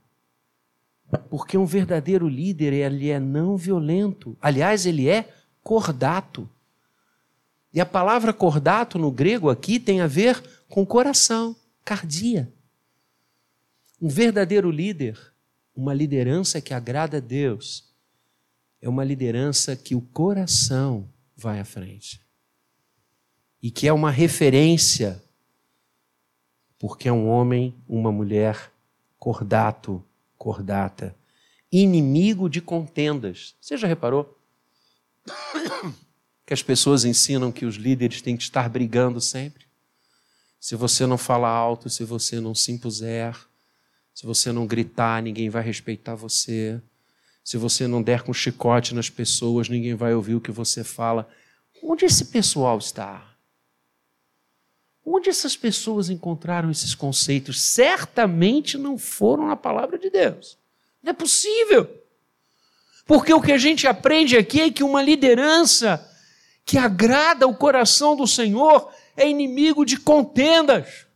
Porque 1.28 1.58
um 1.58 1.66
verdadeiro 1.66 2.26
líder, 2.26 2.72
ele 2.72 3.10
é 3.10 3.20
não 3.20 3.56
violento. 3.56 4.36
Aliás, 4.40 4.86
ele 4.86 5.08
é 5.08 5.32
cordato. 5.62 6.48
E 7.72 7.80
a 7.80 7.86
palavra 7.86 8.32
cordato 8.32 8.98
no 8.98 9.10
grego 9.10 9.50
aqui 9.50 9.78
tem 9.78 10.00
a 10.00 10.06
ver 10.06 10.42
com 10.68 10.86
coração, 10.86 11.54
cardia. 11.84 12.50
Um 14.00 14.08
verdadeiro 14.08 14.70
líder, 14.70 15.18
uma 15.74 15.92
liderança 15.92 16.60
que 16.60 16.72
agrada 16.72 17.18
a 17.18 17.20
Deus, 17.20 17.84
é 18.86 18.88
uma 18.88 19.02
liderança 19.02 19.74
que 19.74 19.96
o 19.96 20.00
coração 20.00 21.08
vai 21.36 21.58
à 21.58 21.64
frente. 21.64 22.20
E 23.60 23.68
que 23.68 23.88
é 23.88 23.92
uma 23.92 24.12
referência 24.12 25.20
porque 26.78 27.08
é 27.08 27.12
um 27.12 27.26
homem, 27.26 27.74
uma 27.88 28.12
mulher 28.12 28.70
cordato, 29.18 30.04
cordata, 30.38 31.16
inimigo 31.72 32.48
de 32.48 32.60
contendas. 32.60 33.56
Você 33.60 33.76
já 33.76 33.86
reparou? 33.86 34.38
Que 36.46 36.54
as 36.54 36.62
pessoas 36.62 37.04
ensinam 37.04 37.50
que 37.50 37.66
os 37.66 37.74
líderes 37.74 38.22
têm 38.22 38.36
que 38.36 38.44
estar 38.44 38.68
brigando 38.68 39.20
sempre. 39.20 39.66
Se 40.60 40.76
você 40.76 41.04
não 41.04 41.18
falar 41.18 41.50
alto, 41.50 41.90
se 41.90 42.04
você 42.04 42.38
não 42.38 42.54
se 42.54 42.70
impuser, 42.70 43.36
se 44.14 44.24
você 44.24 44.52
não 44.52 44.64
gritar, 44.64 45.20
ninguém 45.24 45.50
vai 45.50 45.64
respeitar 45.64 46.14
você. 46.14 46.80
Se 47.46 47.56
você 47.56 47.86
não 47.86 48.02
der 48.02 48.22
com 48.22 48.34
chicote 48.34 48.92
nas 48.92 49.08
pessoas, 49.08 49.68
ninguém 49.68 49.94
vai 49.94 50.12
ouvir 50.12 50.34
o 50.34 50.40
que 50.40 50.50
você 50.50 50.82
fala. 50.82 51.28
Onde 51.80 52.04
esse 52.04 52.24
pessoal 52.24 52.76
está? 52.76 53.24
Onde 55.04 55.30
essas 55.30 55.56
pessoas 55.56 56.10
encontraram 56.10 56.72
esses 56.72 56.92
conceitos? 56.92 57.62
Certamente 57.62 58.76
não 58.76 58.98
foram 58.98 59.46
na 59.46 59.54
palavra 59.54 59.96
de 59.96 60.10
Deus. 60.10 60.58
Não 61.00 61.10
é 61.10 61.12
possível. 61.12 61.88
Porque 63.06 63.32
o 63.32 63.40
que 63.40 63.52
a 63.52 63.58
gente 63.58 63.86
aprende 63.86 64.36
aqui 64.36 64.62
é 64.62 64.70
que 64.72 64.82
uma 64.82 65.00
liderança 65.00 66.04
que 66.64 66.76
agrada 66.76 67.46
o 67.46 67.54
coração 67.54 68.16
do 68.16 68.26
Senhor 68.26 68.92
é 69.16 69.30
inimigo 69.30 69.86
de 69.86 69.98
contendas. 69.98 71.06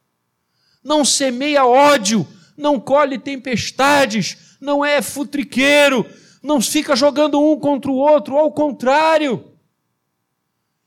Não 0.81 1.05
semeia 1.05 1.67
ódio, 1.67 2.25
não 2.57 2.79
colhe 2.79 3.19
tempestades, 3.19 4.50
não 4.61 4.85
é 4.85 5.01
futriqueiro, 5.01 6.05
não 6.43 6.61
fica 6.61 6.95
jogando 6.95 7.41
um 7.41 7.59
contra 7.59 7.91
o 7.91 7.97
outro, 7.97 8.37
ao 8.37 8.53
contrário. 8.53 9.53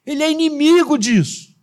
Ele 0.06 0.24
é 0.24 0.32
inimigo 0.32 0.98
disso. 0.98 1.54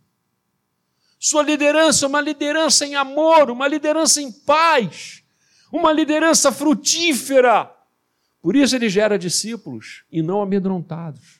Sua 1.19 1.43
liderança 1.43 2.05
é 2.05 2.07
uma 2.07 2.19
liderança 2.19 2.85
em 2.85 2.95
amor, 2.95 3.51
uma 3.51 3.67
liderança 3.67 4.21
em 4.21 4.31
paz, 4.31 5.23
uma 5.71 5.91
liderança 5.91 6.51
frutífera. 6.51 7.71
Por 8.41 8.55
isso 8.55 8.75
ele 8.75 8.89
gera 8.89 9.19
discípulos 9.19 10.03
e 10.11 10.23
não 10.23 10.41
amedrontados. 10.41 11.39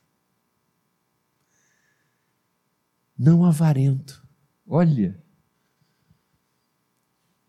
Não 3.18 3.44
avarento. 3.44 4.24
Olha, 4.68 5.20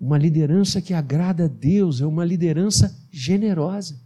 uma 0.01 0.17
liderança 0.17 0.81
que 0.81 0.95
agrada 0.95 1.45
a 1.45 1.49
Deus 1.49 2.01
é 2.01 2.07
uma 2.07 2.25
liderança 2.25 3.02
generosa. 3.13 4.01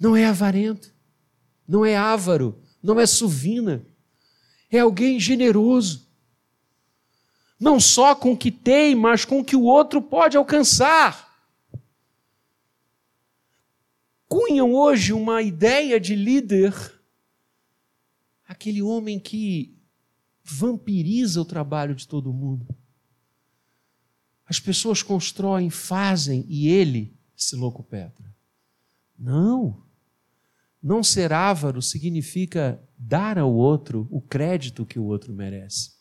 Não 0.00 0.16
é 0.16 0.24
avarento, 0.24 0.94
não 1.68 1.84
é 1.84 1.94
ávaro, 1.94 2.62
não 2.82 2.98
é 2.98 3.04
suvina. 3.04 3.84
É 4.70 4.78
alguém 4.78 5.20
generoso 5.20 6.04
não 7.58 7.80
só 7.80 8.14
com 8.14 8.32
o 8.32 8.36
que 8.36 8.50
tem, 8.50 8.94
mas 8.94 9.24
com 9.24 9.40
o 9.40 9.44
que 9.44 9.56
o 9.56 9.62
outro 9.62 10.02
pode 10.02 10.36
alcançar. 10.36 11.32
Cunham 14.28 14.74
hoje 14.74 15.12
uma 15.12 15.40
ideia 15.40 15.98
de 15.98 16.14
líder 16.14 16.74
aquele 18.46 18.82
homem 18.82 19.18
que 19.18 19.74
vampiriza 20.42 21.40
o 21.40 21.44
trabalho 21.44 21.94
de 21.94 22.06
todo 22.06 22.32
mundo. 22.32 22.66
As 24.46 24.60
pessoas 24.60 25.02
constroem, 25.02 25.70
fazem 25.70 26.44
e 26.46 26.68
ele 26.68 27.13
se 27.44 27.56
locupetra. 27.56 28.34
Não. 29.18 29.82
Não 30.82 31.02
ser 31.02 31.32
ávaro 31.32 31.80
significa 31.80 32.82
dar 32.98 33.38
ao 33.38 33.52
outro 33.52 34.06
o 34.10 34.20
crédito 34.20 34.84
que 34.84 34.98
o 34.98 35.04
outro 35.04 35.32
merece. 35.32 35.94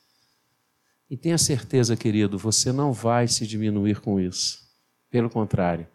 E 1.09 1.15
tenha 1.15 1.37
certeza, 1.37 1.95
querido, 1.95 2.37
você 2.37 2.71
não 2.71 2.91
vai 2.91 3.27
se 3.27 3.45
diminuir 3.45 4.01
com 4.01 4.19
isso. 4.19 4.63
Pelo 5.09 5.29
contrário, 5.29 5.87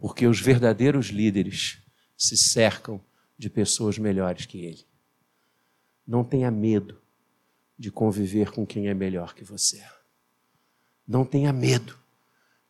porque 0.00 0.26
os 0.26 0.40
verdadeiros 0.40 1.06
líderes 1.06 1.82
se 2.16 2.36
cercam 2.36 3.00
de 3.36 3.50
pessoas 3.50 3.98
melhores 3.98 4.46
que 4.46 4.58
ele. 4.64 4.86
Não 6.06 6.24
tenha 6.24 6.50
medo 6.50 7.00
de 7.78 7.90
conviver 7.90 8.50
com 8.50 8.66
quem 8.66 8.88
é 8.88 8.94
melhor 8.94 9.34
que 9.34 9.44
você. 9.44 9.84
Não 11.06 11.24
tenha 11.24 11.52
medo 11.52 11.99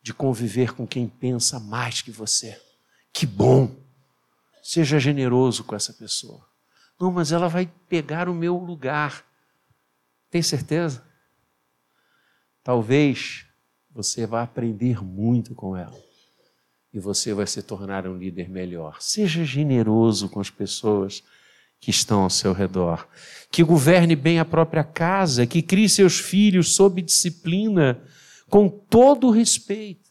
de 0.02 0.14
conviver 0.14 0.74
com 0.74 0.86
quem 0.86 1.08
pensa 1.08 1.60
mais 1.60 2.02
que 2.02 2.10
você. 2.10 2.60
Que 3.12 3.26
bom! 3.26 3.74
Seja 4.62 4.98
generoso 4.98 5.64
com 5.64 5.74
essa 5.74 5.92
pessoa. 5.92 6.46
Não, 7.00 7.10
mas 7.10 7.32
ela 7.32 7.48
vai 7.48 7.70
pegar 7.88 8.28
o 8.28 8.34
meu 8.34 8.56
lugar. 8.56 9.24
Tem 10.30 10.42
certeza? 10.42 11.02
Talvez 12.62 13.46
você 13.90 14.26
vá 14.26 14.42
aprender 14.42 15.02
muito 15.02 15.54
com 15.54 15.76
ela 15.76 15.98
e 16.92 16.98
você 16.98 17.32
vai 17.32 17.46
se 17.46 17.62
tornar 17.62 18.06
um 18.06 18.16
líder 18.16 18.48
melhor. 18.48 19.00
Seja 19.00 19.44
generoso 19.44 20.28
com 20.28 20.40
as 20.40 20.50
pessoas 20.50 21.22
que 21.80 21.90
estão 21.90 22.22
ao 22.22 22.30
seu 22.30 22.52
redor, 22.52 23.08
que 23.50 23.64
governe 23.64 24.14
bem 24.14 24.38
a 24.38 24.44
própria 24.44 24.84
casa, 24.84 25.46
que 25.46 25.62
crie 25.62 25.88
seus 25.88 26.20
filhos 26.20 26.74
sob 26.74 27.00
disciplina, 27.00 27.98
com 28.50 28.68
todo 28.68 29.30
respeito. 29.30 30.10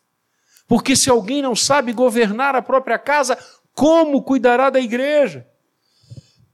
Porque 0.68 0.96
se 0.96 1.10
alguém 1.10 1.42
não 1.42 1.56
sabe 1.56 1.92
governar 1.94 2.56
a 2.56 2.62
própria 2.62 2.98
casa, 2.98 3.38
como 3.74 4.24
cuidará 4.24 4.70
da 4.70 4.80
igreja? 4.80 5.46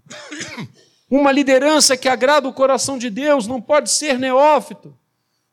Uma 1.09 1.31
liderança 1.31 1.95
que 1.95 2.09
agrada 2.09 2.47
o 2.47 2.53
coração 2.53 2.97
de 2.97 3.09
Deus 3.09 3.45
não 3.45 3.61
pode 3.61 3.91
ser 3.91 4.17
neófito, 4.17 4.97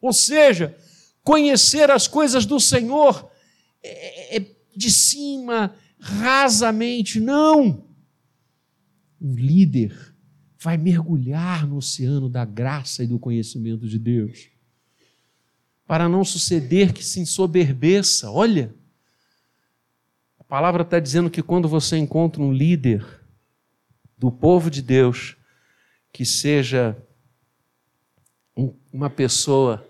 ou 0.01 0.13
seja, 0.13 0.77
conhecer 1.23 1.91
as 1.91 2.09
coisas 2.09 2.47
do 2.47 2.59
Senhor 2.59 3.31
é, 3.83 4.39
é 4.39 4.47
de 4.75 4.91
cima, 4.91 5.77
rasamente, 6.01 7.21
não. 7.21 7.87
Um 9.21 9.35
líder 9.35 10.15
vai 10.59 10.77
mergulhar 10.77 11.67
no 11.67 11.77
oceano 11.77 12.29
da 12.29 12.45
graça 12.45 13.05
e 13.05 13.07
do 13.07 13.19
conhecimento 13.19 13.87
de 13.87 13.99
Deus, 13.99 14.49
para 15.93 16.09
não 16.09 16.25
suceder 16.25 16.95
que 16.95 17.05
se 17.05 17.21
ensoberbeça. 17.21 18.31
Olha, 18.31 18.75
a 20.39 20.45
palavra 20.45 20.85
está 20.85 20.99
dizendo 20.99 21.29
que 21.29 21.43
quando 21.43 21.69
você 21.69 21.99
encontra 21.99 22.41
um 22.41 22.51
líder 22.51 23.05
do 24.17 24.33
povo 24.33 24.71
de 24.71 24.81
Deus, 24.81 25.37
que 26.11 26.25
seja 26.25 26.97
uma 28.91 29.11
pessoa 29.11 29.87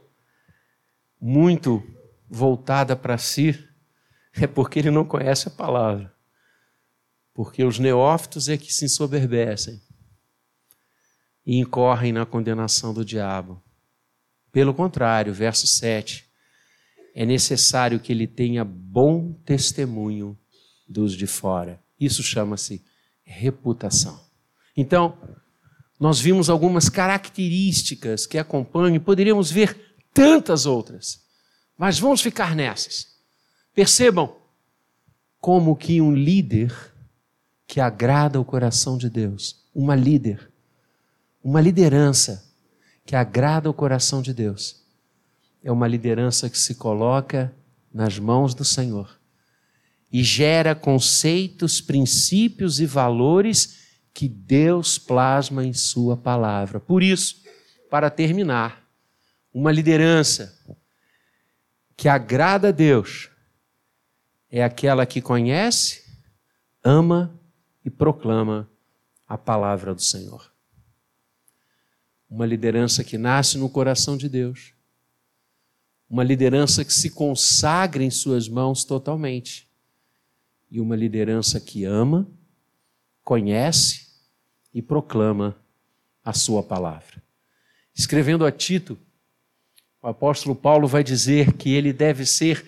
muito 1.20 1.80
voltada 2.28 2.96
para 2.96 3.16
si, 3.16 3.56
é 4.34 4.48
porque 4.48 4.80
ele 4.80 4.90
não 4.90 5.04
conhece 5.04 5.46
a 5.46 5.52
palavra. 5.52 6.12
Porque 7.32 7.62
os 7.62 7.78
neófitos 7.78 8.48
é 8.48 8.56
que 8.58 8.74
se 8.74 8.86
ensoberbecem 8.86 9.80
e 11.46 11.60
incorrem 11.60 12.12
na 12.12 12.26
condenação 12.26 12.92
do 12.92 13.04
diabo. 13.04 13.62
Pelo 14.52 14.74
contrário, 14.74 15.32
verso 15.32 15.66
7, 15.66 16.30
é 17.14 17.24
necessário 17.24 17.98
que 17.98 18.12
ele 18.12 18.26
tenha 18.26 18.64
bom 18.64 19.32
testemunho 19.44 20.38
dos 20.86 21.14
de 21.14 21.26
fora. 21.26 21.82
Isso 21.98 22.22
chama-se 22.22 22.84
reputação. 23.24 24.20
Então, 24.76 25.16
nós 25.98 26.20
vimos 26.20 26.50
algumas 26.50 26.88
características 26.88 28.26
que 28.26 28.36
acompanham, 28.36 29.00
poderíamos 29.00 29.50
ver 29.50 29.96
tantas 30.12 30.66
outras, 30.66 31.22
mas 31.78 31.98
vamos 31.98 32.20
ficar 32.20 32.54
nessas. 32.54 33.08
Percebam 33.74 34.36
como 35.40 35.74
que 35.76 36.00
um 36.00 36.14
líder 36.14 36.74
que 37.66 37.80
agrada 37.80 38.38
o 38.38 38.44
coração 38.44 38.98
de 38.98 39.08
Deus, 39.08 39.64
uma 39.74 39.94
líder, 39.94 40.50
uma 41.42 41.60
liderança 41.60 42.51
que 43.04 43.16
agrada 43.16 43.68
o 43.68 43.74
coração 43.74 44.22
de 44.22 44.32
Deus, 44.32 44.82
é 45.62 45.70
uma 45.70 45.88
liderança 45.88 46.48
que 46.48 46.58
se 46.58 46.74
coloca 46.74 47.54
nas 47.92 48.18
mãos 48.18 48.54
do 48.54 48.64
Senhor 48.64 49.20
e 50.10 50.22
gera 50.22 50.74
conceitos, 50.74 51.80
princípios 51.80 52.80
e 52.80 52.86
valores 52.86 53.82
que 54.12 54.28
Deus 54.28 54.98
plasma 54.98 55.64
em 55.64 55.72
Sua 55.72 56.16
palavra. 56.16 56.78
Por 56.78 57.02
isso, 57.02 57.42
para 57.90 58.10
terminar, 58.10 58.86
uma 59.52 59.72
liderança 59.72 60.58
que 61.96 62.08
agrada 62.08 62.68
a 62.68 62.72
Deus 62.72 63.30
é 64.50 64.62
aquela 64.62 65.06
que 65.06 65.22
conhece, 65.22 66.02
ama 66.84 67.38
e 67.84 67.88
proclama 67.88 68.68
a 69.26 69.38
palavra 69.38 69.94
do 69.94 70.02
Senhor. 70.02 70.51
Uma 72.32 72.46
liderança 72.46 73.04
que 73.04 73.18
nasce 73.18 73.58
no 73.58 73.68
coração 73.68 74.16
de 74.16 74.26
Deus. 74.26 74.72
Uma 76.08 76.24
liderança 76.24 76.82
que 76.82 76.92
se 76.92 77.10
consagra 77.10 78.02
em 78.02 78.10
suas 78.10 78.48
mãos 78.48 78.84
totalmente. 78.84 79.68
E 80.70 80.80
uma 80.80 80.96
liderança 80.96 81.60
que 81.60 81.84
ama, 81.84 82.26
conhece 83.22 84.08
e 84.72 84.80
proclama 84.80 85.54
a 86.24 86.32
sua 86.32 86.62
palavra. 86.62 87.22
Escrevendo 87.94 88.46
a 88.46 88.50
Tito, 88.50 88.98
o 90.00 90.08
apóstolo 90.08 90.56
Paulo 90.56 90.88
vai 90.88 91.04
dizer 91.04 91.52
que 91.52 91.74
ele 91.74 91.92
deve 91.92 92.24
ser 92.24 92.64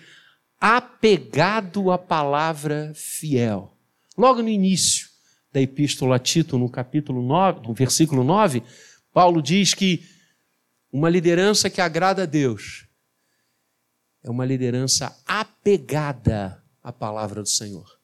apegado 0.61 1.91
à 1.91 1.97
palavra 1.97 2.93
fiel. 2.95 3.75
Logo 4.15 4.43
no 4.43 4.49
início 4.51 5.09
da 5.51 5.59
epístola 5.63 6.17
a 6.17 6.19
Tito, 6.19 6.59
no 6.59 6.69
capítulo 6.69 7.23
9, 7.23 7.67
no 7.67 7.73
versículo 7.73 8.23
9, 8.23 8.63
Paulo 9.15 9.41
diz 9.41 9.73
que 9.73 10.05
uma 10.93 11.09
liderança 11.09 11.71
que 11.71 11.81
agrada 11.81 12.25
a 12.25 12.27
Deus 12.27 12.87
é 14.23 14.29
uma 14.29 14.45
liderança 14.45 15.19
apegada 15.25 16.63
à 16.83 16.93
palavra 16.93 17.41
do 17.41 17.49
Senhor. 17.49 17.99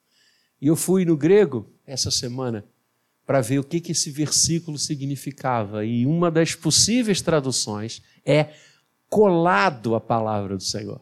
E 0.59 0.65
eu 0.65 0.75
fui 0.75 1.05
no 1.05 1.15
grego 1.15 1.71
essa 1.85 2.09
semana 2.09 2.65
para 3.27 3.41
ver 3.41 3.59
o 3.59 3.63
que, 3.63 3.79
que 3.79 3.91
esse 3.91 4.09
versículo 4.09 4.79
significava. 4.79 5.85
E 5.85 6.07
uma 6.07 6.31
das 6.31 6.55
possíveis 6.55 7.21
traduções 7.21 8.01
é 8.25 8.55
colado 9.07 9.93
à 9.93 10.01
palavra 10.01 10.57
do 10.57 10.63
Senhor 10.63 10.99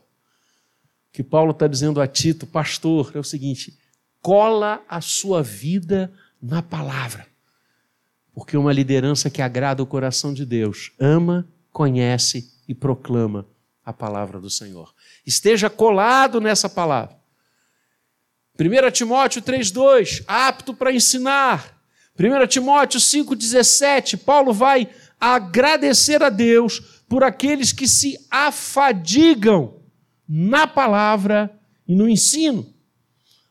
que 1.12 1.24
Paulo 1.24 1.51
está 1.51 1.68
dizendo 1.68 2.01
a 2.01 2.07
Tito, 2.07 2.47
pastor, 2.47 3.12
é 3.14 3.20
o 3.20 3.24
seguinte: 3.24 3.78
cola 4.22 4.84
a 4.88 5.01
sua 5.01 5.43
vida 5.43 6.14
na 6.41 6.62
palavra. 6.62 7.28
Porque 8.40 8.56
uma 8.56 8.72
liderança 8.72 9.30
que 9.30 9.42
agrada 9.42 9.84
o 9.84 9.86
coração 9.86 10.34
de 10.34 10.46
Deus 10.46 10.94
ama, 10.98 11.46
conhece 11.74 12.50
e 12.70 12.74
proclama 12.74 13.46
a 13.84 13.92
palavra 13.92 14.40
do 14.40 14.50
Senhor. 14.50 14.96
Esteja 15.26 15.70
colado 15.70 16.40
nessa 16.40 16.70
palavra. 16.70 17.18
1 18.58 18.92
Timóteo 18.92 19.42
3,2, 19.42 20.24
apto 20.26 20.74
para 20.74 20.94
ensinar. 20.94 21.84
1 22.18 22.48
Timóteo 22.48 22.98
5,17, 22.98 24.18
Paulo 24.18 24.54
vai 24.54 24.88
agradecer 25.20 26.24
a 26.24 26.30
Deus 26.30 26.80
por 27.10 27.26
aqueles 27.26 27.74
que 27.74 27.90
se 27.90 28.18
afadigam 28.32 29.82
na 30.26 30.66
palavra 30.66 31.60
e 31.86 31.94
no 31.94 32.08
ensino. 32.08 32.74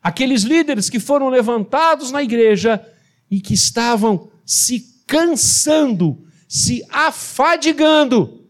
Aqueles 0.03 0.45
líderes 0.45 0.89
que 0.89 0.99
foram 0.99 1.29
levantados 1.29 2.11
na 2.11 2.23
igreja 2.23 2.83
e 3.31 3.39
que 3.39 3.53
estavam 3.53 4.31
se 4.49 5.03
cansando, 5.07 6.25
se 6.49 6.83
afadigando 6.89 8.49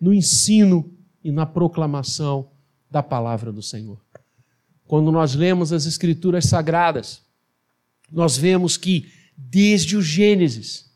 no 0.00 0.14
ensino 0.14 0.96
e 1.24 1.32
na 1.32 1.44
proclamação 1.44 2.50
da 2.88 3.02
palavra 3.02 3.52
do 3.52 3.62
Senhor. 3.62 4.00
Quando 4.86 5.10
nós 5.10 5.34
lemos 5.34 5.72
as 5.72 5.86
Escrituras 5.86 6.44
Sagradas, 6.44 7.22
nós 8.10 8.36
vemos 8.36 8.76
que 8.76 9.10
desde 9.36 9.96
o 9.96 10.02
Gênesis, 10.02 10.90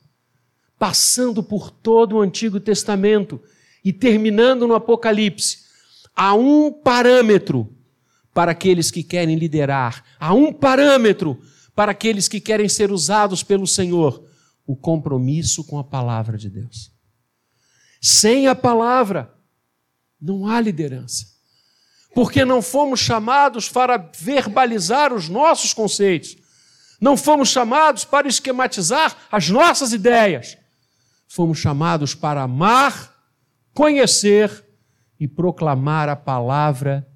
passando 0.79 1.43
por 1.43 1.71
todo 1.71 2.17
o 2.17 2.21
Antigo 2.21 2.61
Testamento 2.61 3.41
e 3.85 3.93
terminando 3.93 4.67
no 4.67 4.75
Apocalipse, 4.75 5.67
Há 6.17 6.35
um 6.35 6.73
parâmetro 6.73 7.71
para 8.33 8.53
aqueles 8.53 8.91
que 8.91 9.03
querem 9.03 9.37
liderar, 9.37 10.03
há 10.19 10.33
um 10.33 10.51
parâmetro 10.51 11.39
para 11.75 11.93
aqueles 11.93 12.27
que 12.27 12.41
querem 12.41 12.71
ser 12.71 12.91
usados 12.91 13.43
pelo 13.43 13.67
Senhor. 13.67 14.25
O 14.67 14.75
compromisso 14.75 15.65
com 15.65 15.79
a 15.79 15.85
palavra 15.85 16.37
de 16.37 16.51
Deus. 16.51 16.93
Sem 18.01 18.49
a 18.49 18.55
palavra, 18.55 19.33
não 20.21 20.47
há 20.47 20.61
liderança. 20.61 21.27
Porque 22.15 22.45
não 22.45 22.61
fomos 22.61 23.01
chamados 23.01 23.69
para 23.69 23.97
verbalizar 23.97 25.13
os 25.13 25.29
nossos 25.29 25.73
conceitos, 25.73 26.37
não 27.01 27.17
fomos 27.17 27.51
chamados 27.51 28.05
para 28.05 28.27
esquematizar 28.27 29.17
as 29.31 29.51
nossas 29.51 29.93
ideias, 29.93 30.57
fomos 31.29 31.59
chamados 31.59 32.15
para 32.15 32.43
amar, 32.43 33.15
conhecer 33.75 34.65
e 35.21 35.29
proclamar 35.29 36.09
a 36.09 36.17
palavra 36.17 37.07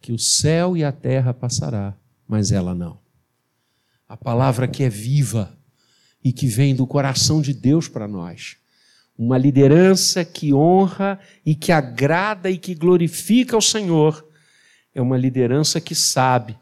que 0.00 0.12
o 0.12 0.18
céu 0.18 0.76
e 0.76 0.84
a 0.84 0.90
terra 0.90 1.32
passará, 1.32 1.96
mas 2.26 2.50
ela 2.50 2.74
não. 2.74 2.98
A 4.08 4.16
palavra 4.16 4.66
que 4.66 4.82
é 4.82 4.88
viva 4.88 5.56
e 6.24 6.32
que 6.32 6.46
vem 6.46 6.74
do 6.74 6.86
coração 6.86 7.42
de 7.42 7.52
Deus 7.52 7.86
para 7.86 8.08
nós. 8.08 8.56
Uma 9.16 9.36
liderança 9.36 10.24
que 10.24 10.54
honra 10.54 11.20
e 11.44 11.54
que 11.54 11.70
agrada 11.70 12.50
e 12.50 12.56
que 12.56 12.74
glorifica 12.74 13.56
o 13.56 13.62
Senhor. 13.62 14.26
É 14.94 15.02
uma 15.02 15.18
liderança 15.18 15.80
que 15.80 15.94
sabe 15.94 16.58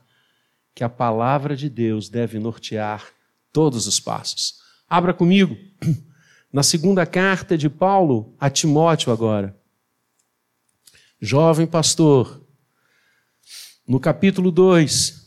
que 0.74 0.82
a 0.82 0.88
palavra 0.88 1.54
de 1.54 1.70
Deus 1.70 2.08
deve 2.08 2.40
nortear 2.40 3.06
todos 3.52 3.86
os 3.86 4.00
passos. 4.00 4.60
Abra 4.88 5.14
comigo 5.14 5.56
na 6.52 6.62
segunda 6.62 7.06
carta 7.06 7.56
de 7.56 7.70
Paulo 7.70 8.34
a 8.40 8.50
Timóteo 8.50 9.12
agora. 9.12 9.56
Jovem 11.20 11.68
pastor, 11.68 12.44
no 13.86 14.00
capítulo 14.00 14.50
2, 14.50 15.22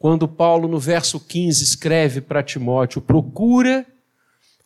quando 0.00 0.26
Paulo, 0.26 0.66
no 0.66 0.80
verso 0.80 1.20
15, 1.20 1.62
escreve 1.62 2.22
para 2.22 2.42
Timóteo: 2.42 3.02
procura 3.02 3.84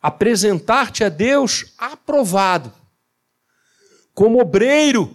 apresentar-te 0.01 1.03
a 1.03 1.09
Deus 1.09 1.73
aprovado, 1.77 2.71
como 4.13 4.39
obreiro 4.39 5.13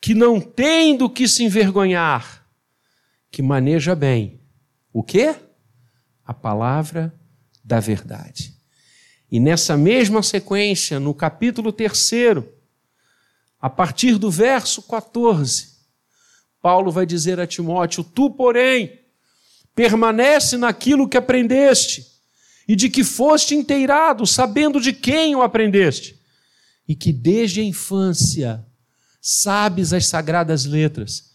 que 0.00 0.14
não 0.14 0.40
tem 0.40 0.96
do 0.96 1.10
que 1.10 1.28
se 1.28 1.44
envergonhar, 1.44 2.46
que 3.30 3.42
maneja 3.42 3.94
bem 3.94 4.40
o 4.90 5.02
quê? 5.02 5.36
A 6.24 6.32
palavra 6.32 7.12
da 7.62 7.78
verdade. 7.78 8.54
E 9.30 9.38
nessa 9.38 9.76
mesma 9.76 10.22
sequência, 10.22 10.98
no 10.98 11.12
capítulo 11.12 11.72
3, 11.72 12.10
a 13.60 13.68
partir 13.68 14.16
do 14.16 14.30
verso 14.30 14.80
14, 14.84 15.76
Paulo 16.62 16.90
vai 16.90 17.04
dizer 17.04 17.38
a 17.38 17.46
Timóteo: 17.46 18.02
Tu, 18.02 18.30
porém, 18.30 19.04
permanece 19.76 20.56
naquilo 20.56 21.08
que 21.08 21.18
aprendeste 21.18 22.06
e 22.66 22.74
de 22.74 22.88
que 22.88 23.04
foste 23.04 23.54
inteirado, 23.54 24.26
sabendo 24.26 24.80
de 24.80 24.92
quem 24.92 25.36
o 25.36 25.42
aprendeste, 25.42 26.18
e 26.88 26.96
que 26.96 27.12
desde 27.12 27.60
a 27.60 27.64
infância 27.64 28.64
sabes 29.20 29.92
as 29.92 30.06
sagradas 30.06 30.64
letras, 30.64 31.30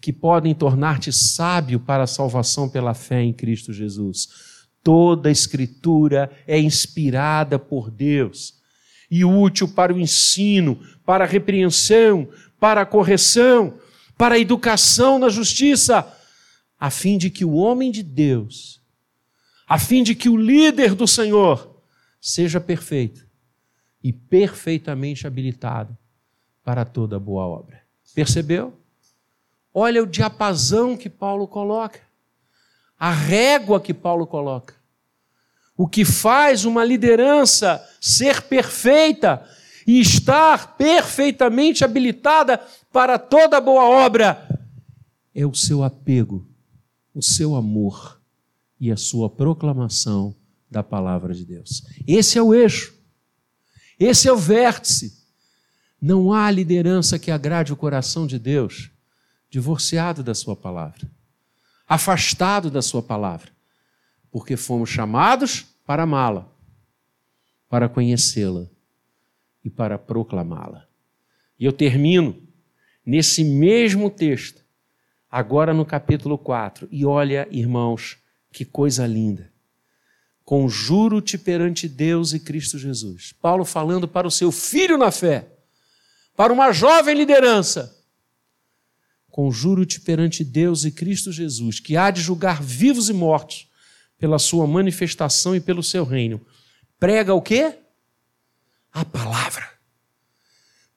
que 0.00 0.12
podem 0.12 0.54
tornar-te 0.54 1.10
sábio 1.10 1.80
para 1.80 2.04
a 2.04 2.06
salvação 2.06 2.68
pela 2.68 2.92
fé 2.92 3.22
em 3.22 3.32
Cristo 3.32 3.72
Jesus. 3.72 4.28
Toda 4.82 5.28
a 5.28 5.32
Escritura 5.32 6.30
é 6.46 6.60
inspirada 6.60 7.58
por 7.58 7.90
Deus 7.90 8.54
e 9.10 9.24
útil 9.24 9.68
para 9.68 9.94
o 9.94 9.98
ensino, 9.98 10.78
para 11.04 11.24
a 11.24 11.26
repreensão, 11.26 12.28
para 12.60 12.82
a 12.82 12.86
correção, 12.86 13.78
para 14.18 14.34
a 14.34 14.38
educação 14.38 15.18
na 15.18 15.28
justiça, 15.28 16.06
a 16.78 16.90
fim 16.90 17.16
de 17.16 17.30
que 17.30 17.44
o 17.44 17.54
homem 17.54 17.90
de 17.90 18.02
Deus, 18.02 18.80
a 19.66 19.78
fim 19.78 20.02
de 20.02 20.14
que 20.14 20.28
o 20.28 20.36
líder 20.36 20.94
do 20.94 21.06
Senhor 21.06 21.82
seja 22.20 22.60
perfeito 22.60 23.26
e 24.02 24.12
perfeitamente 24.12 25.26
habilitado 25.26 25.96
para 26.62 26.84
toda 26.84 27.18
boa 27.18 27.46
obra. 27.46 27.82
Percebeu? 28.14 28.78
Olha 29.72 30.02
o 30.02 30.06
diapasão 30.06 30.96
que 30.96 31.10
Paulo 31.10 31.46
coloca, 31.46 32.00
a 32.98 33.10
régua 33.10 33.80
que 33.80 33.92
Paulo 33.92 34.26
coloca. 34.26 34.74
O 35.76 35.86
que 35.86 36.04
faz 36.04 36.64
uma 36.64 36.84
liderança 36.84 37.84
ser 38.00 38.42
perfeita 38.42 39.46
e 39.86 40.00
estar 40.00 40.76
perfeitamente 40.76 41.84
habilitada 41.84 42.58
para 42.90 43.18
toda 43.18 43.60
boa 43.60 43.84
obra 43.84 44.48
é 45.34 45.44
o 45.44 45.54
seu 45.54 45.84
apego, 45.84 46.48
o 47.16 47.22
seu 47.22 47.56
amor 47.56 48.20
e 48.78 48.92
a 48.92 48.96
sua 48.96 49.28
proclamação 49.28 50.36
da 50.70 50.82
palavra 50.82 51.34
de 51.34 51.44
Deus. 51.44 51.82
Esse 52.06 52.38
é 52.38 52.42
o 52.42 52.54
eixo, 52.54 52.94
esse 53.98 54.28
é 54.28 54.32
o 54.32 54.36
vértice. 54.36 55.24
Não 56.00 56.32
há 56.32 56.50
liderança 56.50 57.18
que 57.18 57.30
agrade 57.30 57.72
o 57.72 57.76
coração 57.76 58.26
de 58.26 58.38
Deus 58.38 58.90
divorciado 59.48 60.22
da 60.22 60.34
Sua 60.34 60.54
palavra, 60.54 61.10
afastado 61.88 62.70
da 62.70 62.82
Sua 62.82 63.02
palavra 63.02 63.56
porque 64.36 64.54
fomos 64.54 64.90
chamados 64.90 65.64
para 65.86 66.02
amá-la, 66.02 66.46
para 67.70 67.88
conhecê-la 67.88 68.66
e 69.64 69.70
para 69.70 69.96
proclamá-la. 69.96 70.86
E 71.58 71.64
eu 71.64 71.72
termino 71.72 72.46
nesse 73.02 73.42
mesmo 73.42 74.10
texto, 74.10 74.62
agora 75.36 75.74
no 75.74 75.84
capítulo 75.84 76.38
4. 76.38 76.88
E 76.90 77.04
olha, 77.04 77.46
irmãos, 77.50 78.16
que 78.50 78.64
coisa 78.64 79.06
linda. 79.06 79.52
Conjuro-te 80.42 81.36
perante 81.36 81.86
Deus 81.86 82.32
e 82.32 82.40
Cristo 82.40 82.78
Jesus. 82.78 83.34
Paulo 83.42 83.62
falando 83.62 84.08
para 84.08 84.26
o 84.26 84.30
seu 84.30 84.50
filho 84.50 84.96
na 84.96 85.10
fé, 85.10 85.46
para 86.34 86.54
uma 86.54 86.72
jovem 86.72 87.14
liderança. 87.14 87.94
Conjuro-te 89.28 90.00
perante 90.00 90.42
Deus 90.42 90.86
e 90.86 90.90
Cristo 90.90 91.30
Jesus, 91.30 91.80
que 91.80 91.98
há 91.98 92.10
de 92.10 92.22
julgar 92.22 92.62
vivos 92.62 93.10
e 93.10 93.12
mortos 93.12 93.68
pela 94.16 94.38
sua 94.38 94.66
manifestação 94.66 95.54
e 95.54 95.60
pelo 95.60 95.82
seu 95.82 96.04
reino. 96.04 96.40
Prega 96.98 97.34
o 97.34 97.42
quê? 97.42 97.74
A 98.90 99.04
palavra. 99.04 99.68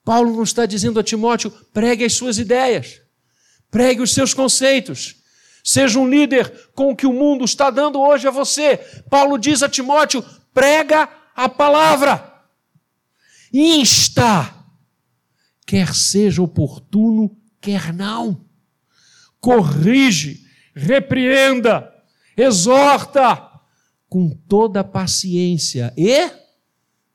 Paulo 0.05 0.33
não 0.33 0.43
está 0.43 0.65
dizendo 0.65 0.97
a 0.97 1.03
Timóteo, 1.03 1.51
pregue 1.73 2.05
as 2.05 2.13
suas 2.13 2.37
ideias, 2.37 3.01
pregue 3.72 4.01
os 4.01 4.13
seus 4.13 4.34
conceitos, 4.34 5.15
seja 5.63 5.99
um 5.99 6.07
líder 6.07 6.70
com 6.74 6.91
o 6.91 6.95
que 6.95 7.05
o 7.05 7.13
mundo 7.13 7.45
está 7.45 7.70
dando 7.70 7.99
hoje 7.99 8.28
a 8.28 8.32
você. 8.32 8.78
Paulo 9.09 9.38
diz 9.38 9.61
a 9.61 9.70
Timóteo, 9.70 10.24
prega 10.53 11.09
a 11.36 11.47
palavra, 11.47 12.43
insta, 13.53 14.53
quer 15.65 15.93
seja 15.93 16.41
oportuno, 16.41 17.38
quer 17.61 17.93
não, 17.93 18.45
corrige, 19.39 20.45
repreenda, 20.76 21.93
exorta 22.36 23.49
com 24.07 24.30
toda 24.30 24.84
paciência 24.84 25.93
e 25.95 26.32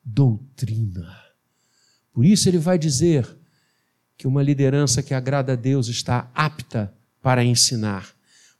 doutrina. 0.04 1.24
Por 2.12 2.24
isso 2.24 2.48
ele 2.48 2.58
vai 2.58 2.78
dizer 2.78 3.26
que 4.16 4.26
uma 4.26 4.42
liderança 4.42 5.02
que 5.02 5.14
agrada 5.14 5.52
a 5.52 5.56
Deus 5.56 5.88
está 5.88 6.30
apta 6.34 6.92
para 7.20 7.44
ensinar, 7.44 8.14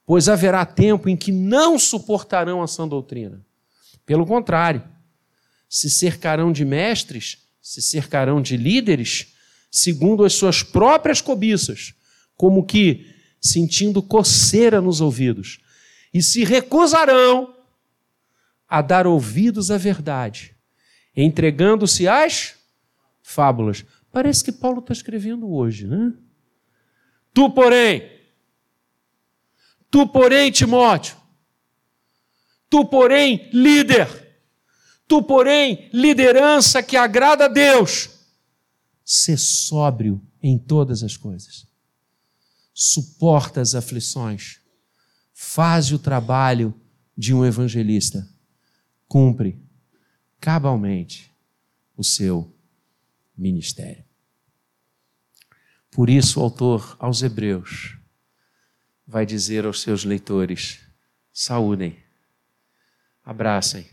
pois 0.06 0.28
haverá 0.28 0.64
tempo 0.64 1.08
em 1.08 1.16
que 1.16 1.30
não 1.30 1.78
suportarão 1.78 2.62
a 2.62 2.66
sã 2.66 2.88
doutrina. 2.88 3.44
Pelo 4.04 4.26
contrário, 4.26 4.82
se 5.68 5.88
cercarão 5.90 6.52
de 6.52 6.64
mestres, 6.64 7.38
se 7.60 7.80
cercarão 7.80 8.40
de 8.40 8.56
líderes, 8.56 9.34
segundo 9.70 10.24
as 10.24 10.34
suas 10.34 10.62
próprias 10.62 11.20
cobiças, 11.20 11.94
como 12.36 12.64
que 12.64 13.12
sentindo 13.40 14.02
coceira 14.02 14.80
nos 14.80 15.00
ouvidos, 15.00 15.60
e 16.12 16.22
se 16.22 16.44
recusarão 16.44 17.54
a 18.68 18.80
dar 18.80 19.06
ouvidos 19.06 19.70
à 19.70 19.76
verdade, 19.76 20.54
entregando-se 21.16 22.08
às 22.08 22.54
fábulas. 23.22 23.84
Parece 24.14 24.44
que 24.44 24.52
Paulo 24.52 24.78
está 24.78 24.92
escrevendo 24.92 25.52
hoje, 25.52 25.88
né? 25.88 26.12
Tu, 27.34 27.50
porém, 27.50 28.08
tu, 29.90 30.06
porém, 30.06 30.52
Timóteo, 30.52 31.16
tu, 32.70 32.84
porém, 32.84 33.50
líder, 33.52 34.08
tu, 35.08 35.20
porém, 35.20 35.90
liderança 35.92 36.80
que 36.80 36.96
agrada 36.96 37.46
a 37.46 37.48
Deus, 37.48 38.08
ser 39.04 39.36
sóbrio 39.36 40.24
em 40.40 40.56
todas 40.56 41.02
as 41.02 41.16
coisas, 41.16 41.66
suporta 42.72 43.60
as 43.60 43.74
aflições 43.74 44.60
faz 45.34 45.90
o 45.90 45.98
trabalho 45.98 46.72
de 47.18 47.34
um 47.34 47.44
evangelista, 47.44 48.28
cumpre 49.08 49.60
cabalmente 50.38 51.32
o 51.96 52.04
seu 52.04 52.56
ministério. 53.36 54.03
Por 55.94 56.10
isso, 56.10 56.40
o 56.40 56.42
autor 56.42 56.96
aos 56.98 57.22
Hebreus 57.22 57.96
vai 59.06 59.24
dizer 59.24 59.64
aos 59.64 59.80
seus 59.80 60.04
leitores: 60.04 60.80
saúdem 61.32 62.02
abracem, 63.22 63.88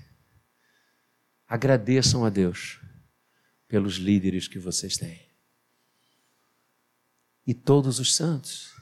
agradeçam 1.47 2.26
a 2.26 2.30
Deus 2.32 2.82
pelos 3.68 3.97
líderes 3.97 4.47
que 4.47 4.58
vocês 4.58 4.97
têm. 4.97 5.30
E 7.45 7.54
todos 7.54 7.99
os 7.99 8.16
santos, 8.16 8.74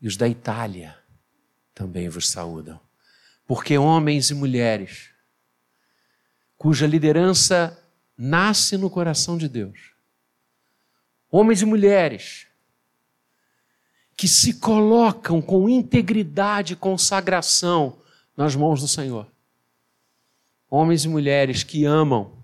e 0.00 0.08
os 0.08 0.16
da 0.16 0.28
Itália, 0.28 0.98
também 1.72 2.08
vos 2.08 2.28
saúdam. 2.28 2.80
Porque 3.46 3.78
homens 3.78 4.30
e 4.30 4.34
mulheres, 4.34 5.10
cuja 6.56 6.88
liderança 6.88 7.80
nasce 8.16 8.76
no 8.76 8.90
coração 8.90 9.38
de 9.38 9.48
Deus, 9.48 9.96
homens 11.30 11.62
e 11.62 11.66
mulheres 11.66 12.46
que 14.16 14.26
se 14.26 14.54
colocam 14.54 15.40
com 15.40 15.68
integridade 15.68 16.72
e 16.72 16.76
consagração 16.76 17.98
nas 18.36 18.56
mãos 18.56 18.80
do 18.80 18.88
Senhor. 18.88 19.30
Homens 20.68 21.04
e 21.04 21.08
mulheres 21.08 21.62
que 21.62 21.84
amam, 21.84 22.36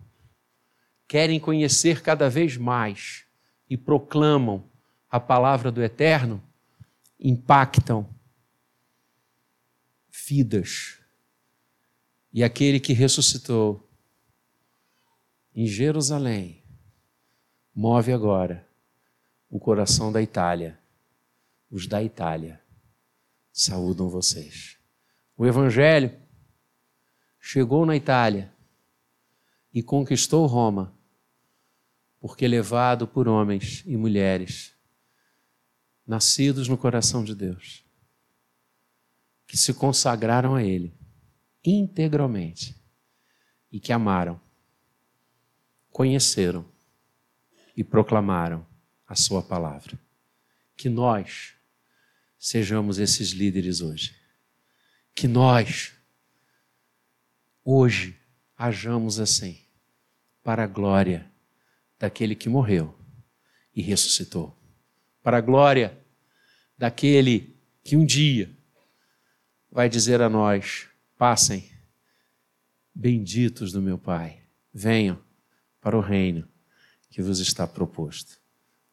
querem 1.09 1.41
conhecer 1.41 2.01
cada 2.01 2.31
vez 2.31 2.57
mais 2.57 3.25
e 3.69 3.77
proclamam 3.77 4.65
a 5.11 5.19
palavra 5.19 5.73
do 5.73 5.83
Eterno, 5.83 6.41
impactam 7.19 8.09
vidas. 10.29 10.99
E 12.33 12.45
aquele 12.45 12.79
que 12.79 12.93
ressuscitou 12.93 13.89
em 15.55 15.67
Jerusalém 15.67 16.63
move 17.75 18.13
agora 18.13 18.65
o 19.55 19.61
coração 19.61 20.11
da 20.11 20.21
Itália. 20.21 20.77
Os 21.71 21.87
da 21.87 22.03
Itália 22.03 22.61
saúdam 23.53 24.09
vocês. 24.09 24.81
O 25.37 25.47
Evangelho 25.47 26.13
chegou 27.39 27.87
na 27.87 27.95
Itália 27.95 28.53
e 29.73 29.81
conquistou 29.81 30.45
Roma, 30.47 30.93
porque 32.19 32.49
levado 32.49 33.07
por 33.07 33.29
homens 33.29 33.85
e 33.87 33.97
mulheres 33.97 34.75
nascidos 36.05 36.67
no 36.67 36.77
coração 36.77 37.23
de 37.23 37.33
Deus, 37.33 37.85
que 39.47 39.57
se 39.57 39.73
consagraram 39.73 40.57
a 40.57 40.65
Ele 40.65 40.93
integralmente 41.65 42.75
e 43.71 43.79
que 43.79 43.93
amaram, 43.93 44.41
conheceram 45.93 46.67
e 47.77 47.85
proclamaram 47.85 48.74
a 49.15 49.17
Sua 49.17 49.43
palavra. 49.43 49.99
Que 50.77 50.89
nós 50.89 51.55
sejamos 52.37 52.99
esses 52.99 53.31
líderes 53.31 53.81
hoje. 53.81 54.15
Que 55.15 55.29
nós, 55.29 55.93
hoje, 57.65 58.19
hajamos 58.59 59.21
assim, 59.21 59.61
para 60.43 60.65
a 60.65 60.67
glória 60.67 61.31
daquele 61.99 62.35
que 62.35 62.49
morreu 62.49 62.99
e 63.75 63.81
ressuscitou. 63.81 64.55
Para 65.23 65.39
a 65.39 65.41
glória 65.41 65.97
daquele 66.77 67.57
que 67.85 67.97
um 67.97 68.05
dia 68.05 68.51
vai 69.71 69.89
dizer 69.89 70.21
a 70.21 70.29
nós: 70.29 70.89
passem, 71.17 71.71
benditos 72.93 73.71
do 73.71 73.81
meu 73.81 73.97
Pai, 73.97 74.43
venham 74.73 75.23
para 75.81 75.97
o 75.97 76.01
reino 76.01 76.49
que 77.09 77.23
vos 77.23 77.39
está 77.39 77.65
proposto. 77.65 78.44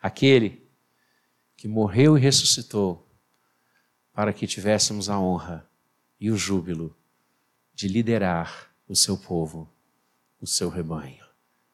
Aquele 0.01 0.67
que 1.55 1.67
morreu 1.67 2.17
e 2.17 2.21
ressuscitou 2.21 3.07
para 4.11 4.33
que 4.33 4.47
tivéssemos 4.47 5.09
a 5.09 5.19
honra 5.19 5.69
e 6.19 6.31
o 6.31 6.37
júbilo 6.37 6.95
de 7.73 7.87
liderar 7.87 8.71
o 8.87 8.95
seu 8.95 9.17
povo, 9.17 9.69
o 10.39 10.47
seu 10.47 10.69
rebanho. 10.69 11.23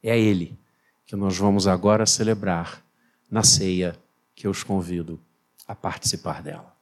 É 0.03 0.17
Ele 0.17 0.59
que 1.05 1.15
nós 1.15 1.37
vamos 1.37 1.67
agora 1.67 2.05
celebrar 2.05 2.85
na 3.31 3.43
ceia 3.43 3.97
que 4.35 4.45
eu 4.45 4.51
os 4.51 4.63
convido 4.63 5.19
a 5.67 5.73
participar 5.73 6.43
dela. 6.43 6.76